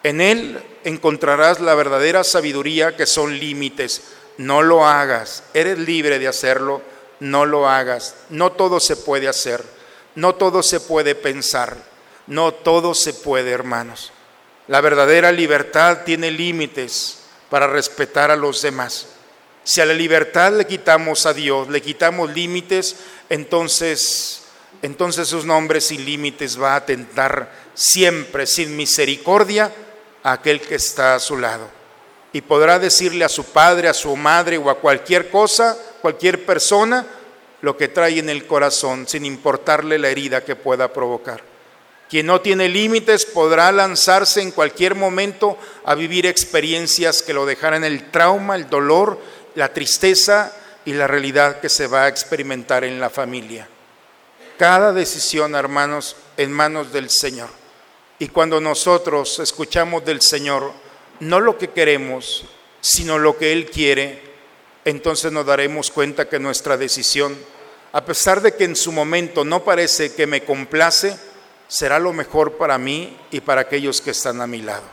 [0.02, 4.02] En Él encontrarás la verdadera sabiduría que son límites
[4.38, 6.82] no lo hagas, eres libre de hacerlo,
[7.20, 8.16] no lo hagas.
[8.30, 9.64] No todo se puede hacer,
[10.16, 11.78] no todo se puede pensar,
[12.28, 14.12] no todo se puede, hermanos.
[14.68, 19.08] La verdadera libertad tiene límites para respetar a los demás.
[19.64, 22.96] Si a la libertad le quitamos a Dios, le quitamos límites,
[23.30, 24.40] entonces
[24.82, 29.72] entonces sus nombres sin límites va a atentar siempre sin misericordia
[30.24, 31.70] a aquel que está a su lado
[32.34, 37.06] y podrá decirle a su padre, a su madre o a cualquier cosa, cualquier persona,
[37.64, 41.42] lo que trae en el corazón, sin importarle la herida que pueda provocar.
[42.10, 47.86] Quien no tiene límites podrá lanzarse en cualquier momento a vivir experiencias que lo dejarán
[47.86, 49.18] el trauma, el dolor,
[49.56, 53.66] la tristeza y la realidad que se va a experimentar en la familia.
[54.58, 57.48] Cada decisión, hermanos, en manos del Señor.
[58.20, 60.74] Y cuando nosotros escuchamos del Señor,
[61.22, 62.44] no lo que queremos,
[62.82, 64.22] sino lo que Él quiere,
[64.84, 67.38] entonces nos daremos cuenta que nuestra decisión,
[67.94, 71.16] a pesar de que en su momento no parece que me complace,
[71.68, 74.84] será lo mejor para mí y para aquellos que están a mi lado.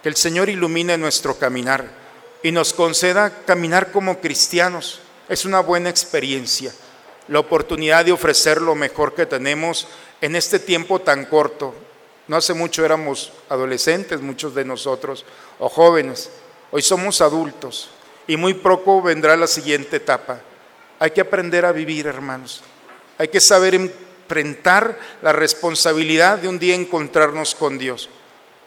[0.00, 1.84] Que el Señor ilumine nuestro caminar
[2.42, 5.00] y nos conceda caminar como cristianos.
[5.28, 6.72] Es una buena experiencia,
[7.26, 9.88] la oportunidad de ofrecer lo mejor que tenemos
[10.20, 11.74] en este tiempo tan corto,
[12.28, 15.24] no hace mucho éramos adolescentes, muchos de nosotros,
[15.58, 16.30] o jóvenes.
[16.70, 17.90] Hoy somos adultos
[18.28, 20.40] y muy poco vendrá la siguiente etapa.
[21.00, 22.60] Hay que aprender a vivir, hermanos.
[23.16, 28.10] Hay que saber enfrentar la responsabilidad de un día encontrarnos con Dios.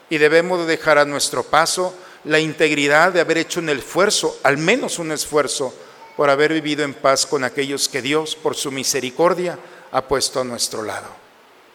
[0.10, 4.98] Y debemos dejar a nuestro paso la integridad de haber hecho un esfuerzo, al menos
[4.98, 5.76] un esfuerzo,
[6.18, 9.60] por haber vivido en paz con aquellos que Dios, por su misericordia,
[9.92, 11.08] ha puesto a nuestro lado.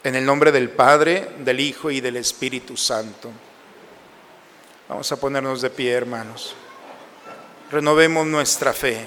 [0.02, 3.30] En el nombre del Padre, del Hijo y del Espíritu Santo.
[4.88, 6.54] Vamos a ponernos de pie, hermanos.
[7.70, 9.06] Renovemos nuestra fe.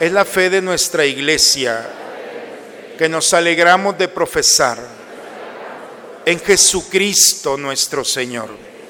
[0.00, 1.86] Es la fe de nuestra iglesia
[2.96, 4.78] que nos alegramos de profesar
[6.24, 8.48] en Jesucristo nuestro Señor.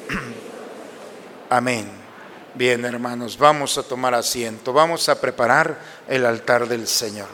[1.50, 1.90] Amén.
[2.54, 7.26] Bien, hermanos, vamos a tomar asiento, vamos a preparar el altar del Señor.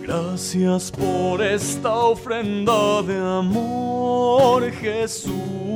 [0.00, 5.71] Gracias por esta ofrenda de amor, Jesús.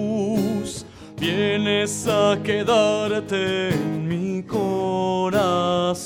[1.28, 6.04] Vienes a quedarte en mi corazón.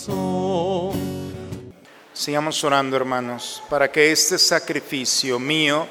[2.15, 5.87] Sigamos orando, hermanos, para que este sacrificio mío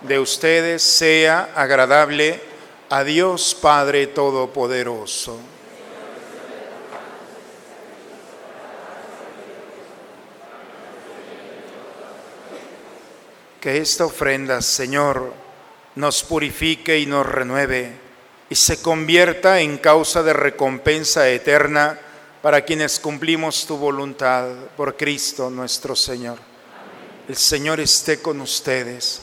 [0.00, 2.40] de ustedes sea agradable
[2.88, 5.38] a Dios Padre Todopoderoso.
[13.60, 15.34] Que esta ofrenda, Señor,
[15.96, 18.08] nos purifique y nos renueve
[18.50, 21.98] y se convierta en causa de recompensa eterna
[22.42, 26.36] para quienes cumplimos tu voluntad por Cristo nuestro Señor.
[27.28, 29.20] El Señor esté con ustedes.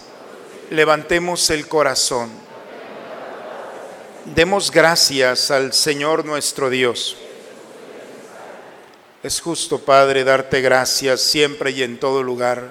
[0.69, 2.29] Levantemos el corazón.
[4.33, 7.17] Demos gracias al Señor nuestro Dios.
[9.23, 12.69] Es justo, Padre, darte gracias siempre y en todo lugar,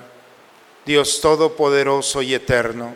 [0.87, 2.95] Dios Todopoderoso y Eterno,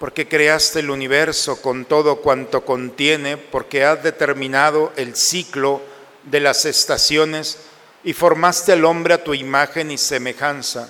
[0.00, 5.82] porque creaste el universo con todo cuanto contiene, porque has determinado el ciclo
[6.24, 7.58] de las estaciones
[8.02, 10.88] y formaste al hombre a tu imagen y semejanza,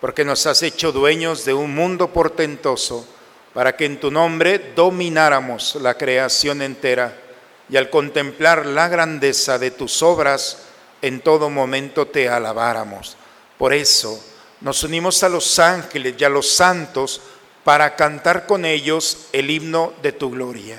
[0.00, 3.06] porque nos has hecho dueños de un mundo portentoso,
[3.54, 7.16] para que en tu nombre domináramos la creación entera
[7.68, 10.58] y al contemplar la grandeza de tus obras,
[11.00, 13.16] en todo momento te alabáramos.
[13.56, 14.20] Por eso
[14.62, 17.20] nos unimos a los ángeles y a los santos
[17.64, 20.78] para cantar con ellos el himno de tu gloria.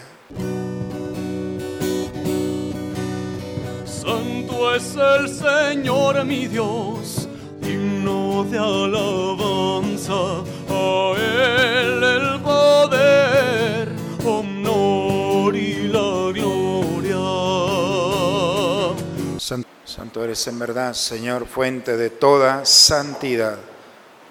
[3.85, 7.27] Santo es el Señor mi Dios,
[7.61, 13.89] digno de alabanza, a Él el poder,
[14.25, 17.19] honor y la gloria.
[19.39, 23.57] San- Santo eres en verdad, Señor, fuente de toda santidad.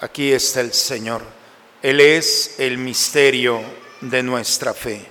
[0.00, 1.22] Aquí está el Señor.
[1.82, 3.60] Él es el misterio
[4.00, 5.04] de nuestra fe.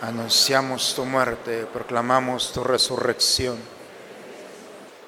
[0.00, 3.58] Anunciamos tu muerte, proclamamos tu resurrección.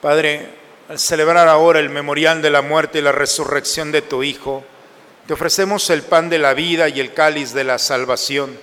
[0.01, 0.49] Padre,
[0.89, 4.65] al celebrar ahora el memorial de la muerte y la resurrección de tu Hijo,
[5.27, 8.57] te ofrecemos el pan de la vida y el cáliz de la salvación.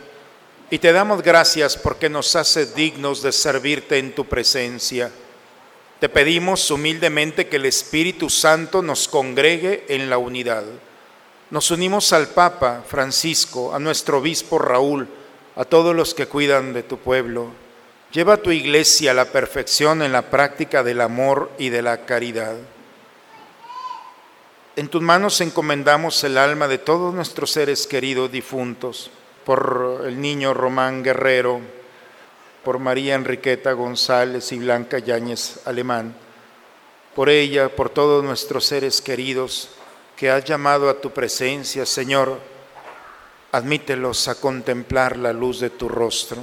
[0.69, 5.11] Y te damos gracias porque nos haces dignos de servirte en tu presencia.
[5.99, 10.63] Te pedimos humildemente que el Espíritu Santo nos congregue en la unidad.
[11.49, 15.07] Nos unimos al Papa Francisco, a nuestro obispo Raúl,
[15.55, 17.47] a todos los que cuidan de tu pueblo.
[18.11, 22.05] Lleva a tu iglesia a la perfección en la práctica del amor y de la
[22.05, 22.55] caridad.
[24.75, 29.09] En tus manos encomendamos el alma de todos nuestros seres queridos difuntos,
[29.43, 31.61] por el niño Román Guerrero,
[32.67, 36.13] por María Enriqueta González y Blanca Yáñez Alemán,
[37.15, 39.69] por ella, por todos nuestros seres queridos
[40.17, 42.37] que has llamado a tu presencia, Señor,
[43.53, 46.41] admítelos a contemplar la luz de tu rostro.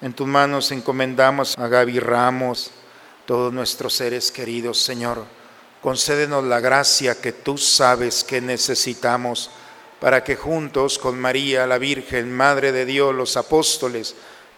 [0.00, 2.72] En tus manos encomendamos a Gaby Ramos,
[3.24, 5.24] todos nuestros seres queridos, Señor
[5.80, 9.48] concédenos la gracia que tú sabes que necesitamos
[10.00, 14.16] para que juntos con María, la Virgen, Madre de Dios, los apóstoles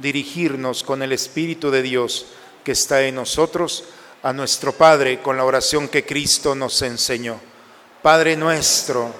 [0.00, 2.26] dirigirnos con el Espíritu de Dios
[2.64, 3.84] que está en nosotros
[4.22, 7.40] a nuestro Padre con la oración que Cristo nos enseñó.
[8.02, 9.12] Padre nuestro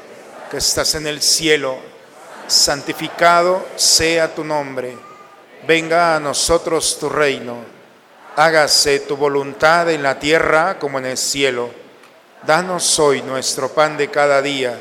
[0.51, 1.79] que estás en el cielo,
[2.47, 4.97] santificado sea tu nombre.
[5.67, 7.81] Venga a nosotros tu reino
[8.37, 11.71] hágase tu voluntad en la tierra como en el cielo.
[12.47, 14.79] Danos hoy nuestro pan de cada día.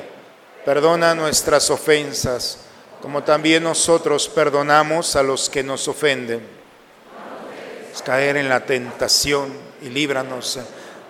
[0.64, 2.60] Perdona nuestras ofensas,
[3.02, 6.42] como también nosotros perdonamos a los que nos ofenden.
[8.06, 10.60] Caer en la tentación y líbranos,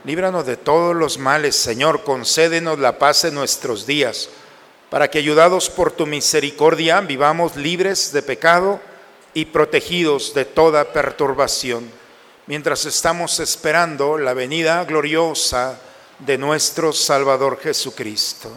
[0.05, 2.03] líbranos de todos los males, Señor.
[2.03, 4.29] Concédenos la paz en nuestros días,
[4.89, 8.79] para que ayudados por tu misericordia vivamos libres de pecado
[9.35, 11.99] y protegidos de toda perturbación
[12.49, 15.79] mientras estamos esperando la venida gloriosa
[16.17, 18.49] de nuestro Salvador Jesucristo.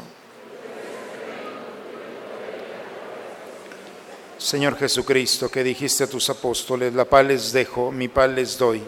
[4.43, 8.83] Señor Jesucristo, que dijiste a tus apóstoles, la paz les dejo, mi paz les doy.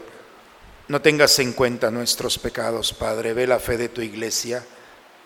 [0.88, 4.64] No tengas en cuenta nuestros pecados, Padre, ve la fe de tu iglesia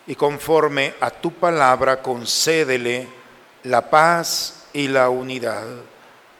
[0.07, 3.09] y conforme a tu palabra concédele
[3.65, 5.67] la paz y la unidad.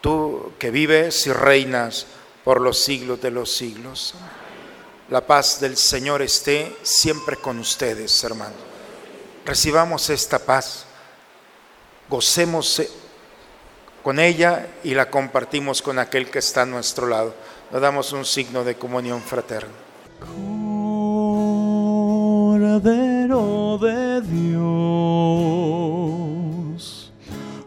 [0.01, 2.05] Tú que vives y reinas
[2.43, 4.13] por los siglos de los siglos.
[5.09, 8.59] La paz del Señor esté siempre con ustedes, hermanos.
[9.45, 10.85] Recibamos esta paz,
[12.07, 12.81] gocemos
[14.09, 17.35] con ella y la compartimos con aquel que está a nuestro lado.
[17.71, 19.69] Nos damos un signo de comunión fraterna.
[22.49, 24.73] Cordero de Dios,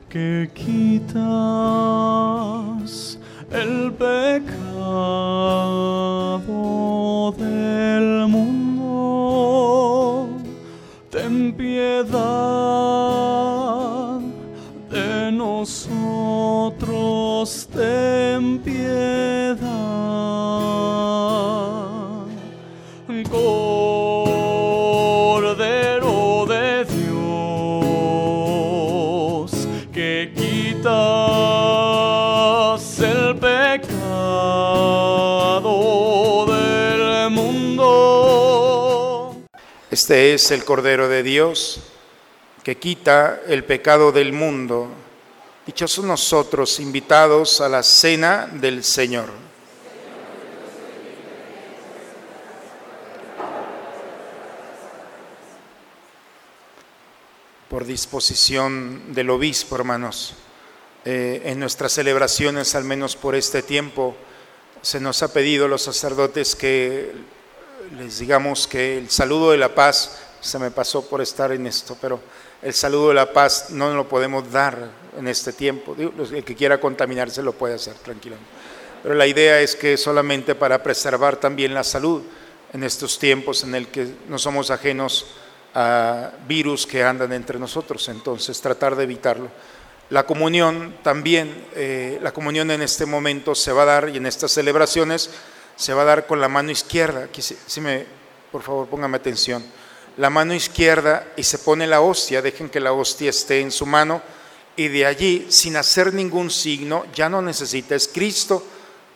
[0.08, 1.20] que quitas
[3.52, 4.42] el pecado
[7.38, 8.82] del mundo,
[11.08, 13.01] ten piedad
[18.42, 19.56] ten piedad.
[25.50, 27.10] Cordero de Dios,
[29.92, 30.90] que quitas
[33.00, 33.86] el pecado
[36.46, 39.36] del mundo.
[39.90, 41.80] Este es el Cordero de Dios
[42.62, 44.88] que quita el pecado del mundo.
[45.72, 49.30] Dichosos nosotros invitados a la cena del Señor.
[57.70, 60.34] Por disposición del obispo, hermanos,
[61.06, 64.14] eh, en nuestras celebraciones, al menos por este tiempo,
[64.82, 67.12] se nos ha pedido a los sacerdotes que
[67.96, 71.96] les digamos que el saludo de la paz, se me pasó por estar en esto,
[71.98, 72.20] pero
[72.60, 75.96] el saludo de la paz no lo podemos dar en este tiempo.
[75.98, 78.50] El que quiera contaminarse lo puede hacer tranquilamente.
[79.02, 82.22] Pero la idea es que solamente para preservar también la salud
[82.72, 85.26] en estos tiempos en el que no somos ajenos
[85.74, 89.48] a virus que andan entre nosotros, entonces tratar de evitarlo.
[90.10, 94.26] La comunión también, eh, la comunión en este momento se va a dar y en
[94.26, 95.30] estas celebraciones
[95.76, 97.24] se va a dar con la mano izquierda.
[97.24, 98.04] Aquí, si me,
[98.50, 99.64] por favor, póngame atención.
[100.18, 103.86] La mano izquierda y se pone la hostia, dejen que la hostia esté en su
[103.86, 104.20] mano
[104.76, 108.64] y de allí, sin hacer ningún signo, ya no necesita, es Cristo,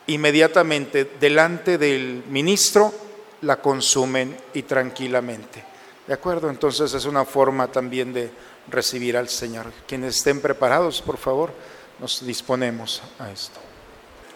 [0.07, 2.93] inmediatamente delante del ministro
[3.41, 5.63] la consumen y tranquilamente.
[6.07, 6.49] ¿De acuerdo?
[6.49, 8.31] Entonces es una forma también de
[8.69, 9.71] recibir al Señor.
[9.87, 11.51] Quienes estén preparados, por favor,
[11.99, 13.59] nos disponemos a esto.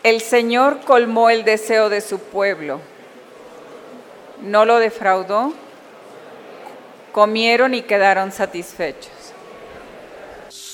[0.04, 2.82] El Señor colmó el deseo de su pueblo.
[4.42, 5.54] No lo defraudó.
[7.12, 9.21] comieron y quedaron satisfechos.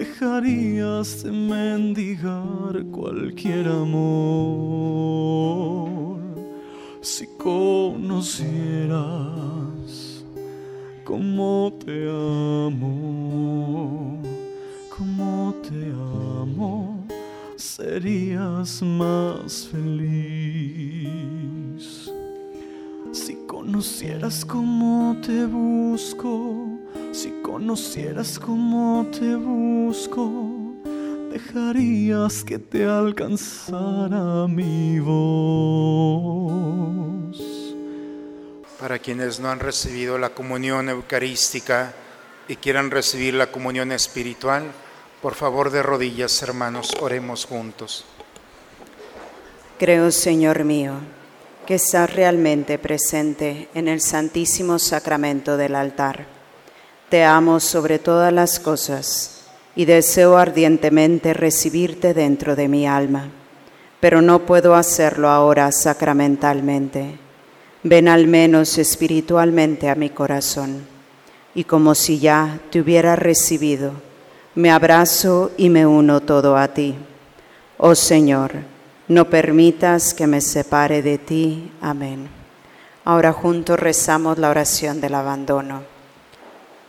[0.00, 4.58] dejarías de mendigar cualquier amor.
[7.02, 8.48] Si conocieras
[11.04, 14.22] cómo te amo,
[14.96, 15.92] cómo te
[16.40, 17.04] amo,
[17.56, 21.10] serías más feliz.
[23.12, 26.79] Si conocieras cómo te busco,
[27.12, 30.30] si conocieras cómo te busco,
[31.32, 36.50] dejarías que te alcanzara mi voz.
[38.78, 41.92] Para quienes no han recibido la comunión eucarística
[42.48, 44.64] y quieran recibir la comunión espiritual,
[45.20, 48.04] por favor de rodillas, hermanos, oremos juntos.
[49.78, 50.94] Creo, Señor mío,
[51.66, 56.39] que estás realmente presente en el santísimo sacramento del altar.
[57.10, 59.42] Te amo sobre todas las cosas
[59.74, 63.30] y deseo ardientemente recibirte dentro de mi alma,
[63.98, 67.18] pero no puedo hacerlo ahora sacramentalmente.
[67.82, 70.86] Ven al menos espiritualmente a mi corazón
[71.52, 73.90] y como si ya te hubiera recibido,
[74.54, 76.94] me abrazo y me uno todo a ti.
[77.76, 78.52] Oh Señor,
[79.08, 81.72] no permitas que me separe de ti.
[81.80, 82.28] Amén.
[83.04, 85.89] Ahora juntos rezamos la oración del abandono.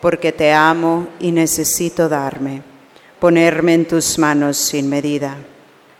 [0.00, 2.62] porque te amo y necesito darme,
[3.18, 5.36] ponerme en tus manos sin medida,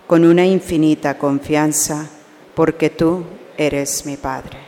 [0.06, 2.08] con una infinita confianza,
[2.54, 3.24] porque tú
[3.56, 4.58] eres mi Padre.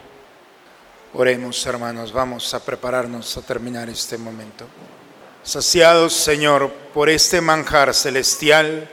[1.14, 4.66] Oremos, hermanos, vamos a prepararnos a terminar este momento.
[5.42, 8.88] Saciados, Señor, por este manjar celestial,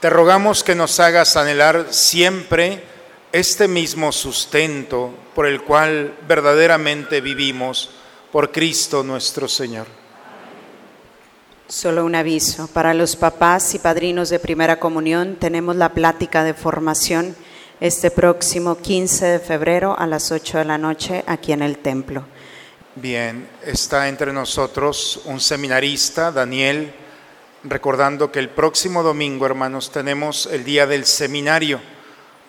[0.00, 2.82] te rogamos que nos hagas anhelar siempre
[3.32, 7.90] este mismo sustento por el cual verdaderamente vivimos,
[8.32, 9.86] por Cristo nuestro Señor.
[11.68, 16.54] Solo un aviso, para los papás y padrinos de primera comunión tenemos la plática de
[16.54, 17.36] formación
[17.78, 22.24] este próximo 15 de febrero a las 8 de la noche aquí en el templo.
[22.94, 26.92] Bien, está entre nosotros un seminarista, Daniel,
[27.64, 31.80] recordando que el próximo domingo, hermanos, tenemos el día del seminario.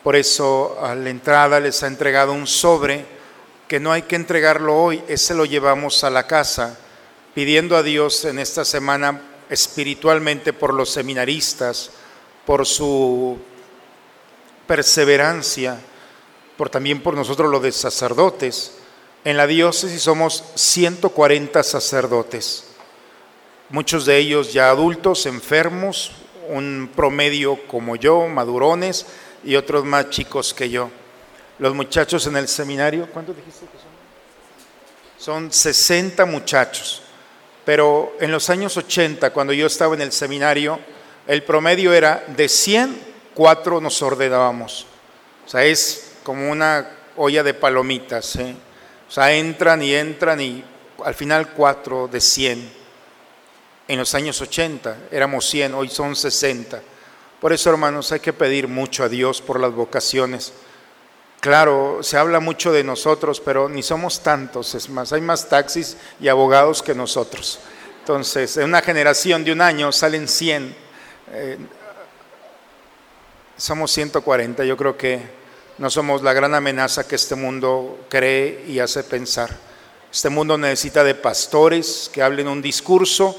[0.04, 3.12] Por eso a la entrada les ha entregado un sobre
[3.74, 6.78] que no hay que entregarlo hoy, ese lo llevamos a la casa,
[7.34, 9.19] pidiendo a Dios en esta semana
[9.49, 11.89] espiritualmente por los seminaristas,
[12.45, 13.39] por su
[14.67, 15.80] perseverancia,
[16.55, 18.76] por también por nosotros los de sacerdotes.
[19.24, 22.65] En la diócesis somos 140 sacerdotes,
[23.69, 26.11] muchos de ellos ya adultos, enfermos,
[26.47, 29.07] un promedio como yo, madurones,
[29.43, 30.91] y otros más chicos que yo.
[31.60, 33.93] Los muchachos en el seminario, ¿cuántos dijiste que son?
[35.18, 37.01] Son 60 muchachos,
[37.64, 40.80] pero en los años 80, cuando yo estaba en el seminario,
[41.28, 42.99] el promedio era de 100,
[43.34, 44.86] 4 nos ordenábamos.
[45.45, 48.36] O sea, es como una olla de palomitas.
[48.38, 48.56] ¿eh?
[49.08, 50.64] O sea, entran y entran y
[51.06, 52.84] al final 4 de 100.
[53.88, 56.82] En los años 80 éramos 100, hoy son 60.
[57.39, 60.54] Por eso, hermanos, hay que pedir mucho a Dios por las vocaciones.
[61.44, 65.98] Claro, se habla mucho de nosotros, pero ni somos tantos, es más, hay más taxis
[66.22, 67.60] y abogados que nosotros.
[68.00, 70.74] Entonces, en una generación de un año salen 100,
[71.34, 71.58] eh,
[73.58, 75.20] somos 140, yo creo que
[75.80, 79.50] no somos la gran amenaza que este mundo cree y hace pensar.
[80.14, 83.38] Este mundo necesita de pastores que hablen un discurso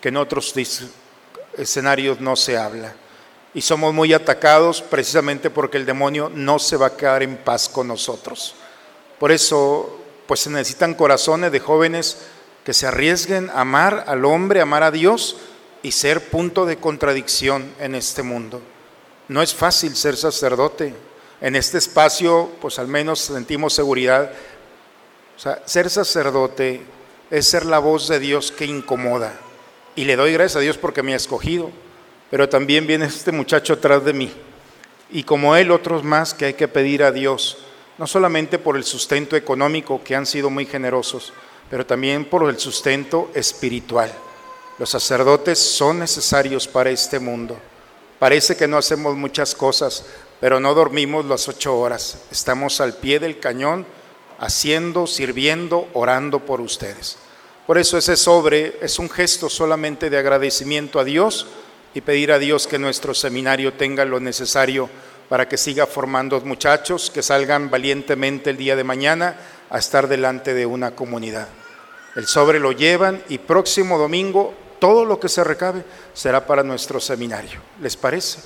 [0.00, 0.54] que en otros
[1.56, 2.94] escenarios no se habla
[3.52, 7.68] y somos muy atacados precisamente porque el demonio no se va a quedar en paz
[7.68, 8.54] con nosotros.
[9.18, 12.18] Por eso, pues se necesitan corazones de jóvenes
[12.64, 15.36] que se arriesguen a amar al hombre, amar a Dios
[15.82, 18.60] y ser punto de contradicción en este mundo.
[19.28, 20.94] No es fácil ser sacerdote.
[21.40, 24.30] En este espacio, pues al menos sentimos seguridad.
[25.36, 26.82] O sea, ser sacerdote
[27.30, 29.32] es ser la voz de Dios que incomoda.
[29.96, 31.70] Y le doy gracias a Dios porque me ha escogido.
[32.30, 34.32] Pero también viene este muchacho atrás de mí.
[35.10, 37.58] Y como él, otros más que hay que pedir a Dios,
[37.98, 41.32] no solamente por el sustento económico, que han sido muy generosos,
[41.68, 44.12] pero también por el sustento espiritual.
[44.78, 47.58] Los sacerdotes son necesarios para este mundo.
[48.18, 50.06] Parece que no hacemos muchas cosas,
[50.40, 52.18] pero no dormimos las ocho horas.
[52.30, 53.84] Estamos al pie del cañón,
[54.38, 57.18] haciendo, sirviendo, orando por ustedes.
[57.66, 61.46] Por eso ese sobre es un gesto solamente de agradecimiento a Dios
[61.94, 64.88] y pedir a Dios que nuestro seminario tenga lo necesario
[65.28, 69.36] para que siga formando muchachos que salgan valientemente el día de mañana
[69.70, 71.48] a estar delante de una comunidad.
[72.16, 76.98] El sobre lo llevan y próximo domingo todo lo que se recabe será para nuestro
[76.98, 77.60] seminario.
[77.80, 78.40] ¿Les parece?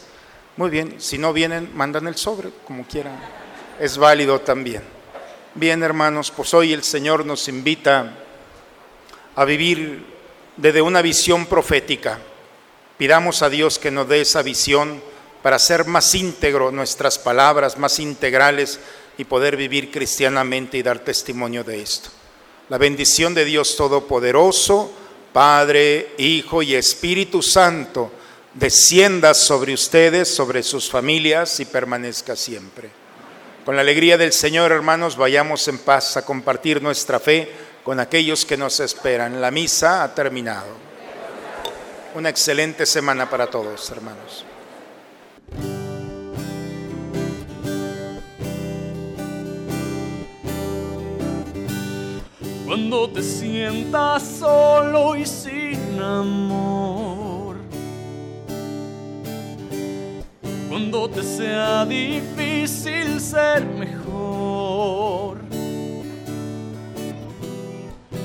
[0.57, 3.19] Muy bien, si no vienen, mandan el sobre, como quieran.
[3.81, 4.83] Es válido también.
[5.55, 8.13] Bien, hermanos, pues hoy el Señor nos invita
[9.37, 10.05] a vivir
[10.57, 12.19] desde una visión profética.
[12.97, 15.03] Pidamos a Dios que nos dé esa visión
[15.43, 18.79] para hacer más íntegro nuestras palabras, más integrales
[19.19, 22.11] y poder vivir cristianamente y dar testimonio de esto.
[22.69, 24.93] La bendición de Dios Todopoderoso,
[25.33, 28.13] Padre, Hijo y Espíritu Santo,
[28.55, 32.91] descienda sobre ustedes, sobre sus familias y permanezca siempre.
[33.65, 37.51] Con la alegría del Señor, hermanos, vayamos en paz a compartir nuestra fe
[37.83, 39.41] con aquellos que nos esperan.
[39.41, 40.84] La misa ha terminado.
[42.15, 44.45] Una excelente semana para todos, hermanos.
[52.65, 57.57] Cuando te sientas solo y sin amor.
[60.69, 65.44] Cuando te sea difícil ser mejor.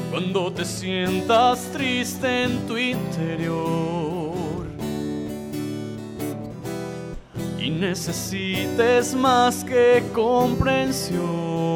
[0.09, 4.39] Cuando te sientas triste en tu interior.
[7.59, 11.69] Y necesites más que comprensión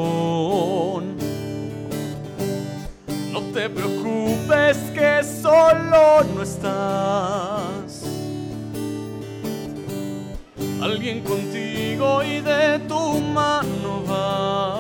[3.34, 8.04] no te preocupes que solo no estás.
[10.82, 14.73] Alguien contigo y de tu mano va.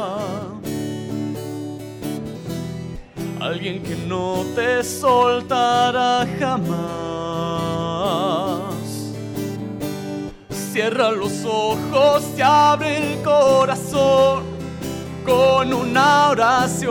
[3.43, 6.71] Alguien que no te soltará jamás.
[10.71, 14.43] Cierra los ojos y abre el corazón
[15.25, 16.89] con una oración.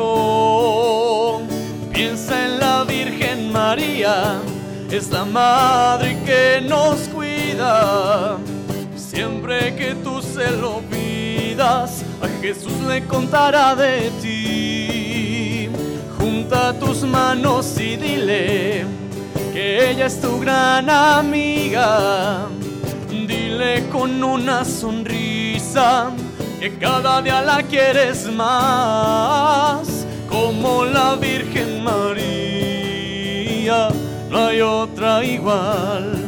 [1.90, 4.38] Piensa en la Virgen María,
[4.90, 8.36] es la madre que nos cuida.
[8.94, 14.91] Siempre que tú se lo pidas, a Jesús le contará de ti.
[16.52, 18.84] Junta tus manos y dile
[19.54, 22.46] que ella es tu gran amiga.
[23.08, 26.10] Dile con una sonrisa
[26.60, 32.28] que cada día la quieres más, como la Virgen María,
[34.28, 36.21] no hay otra igual.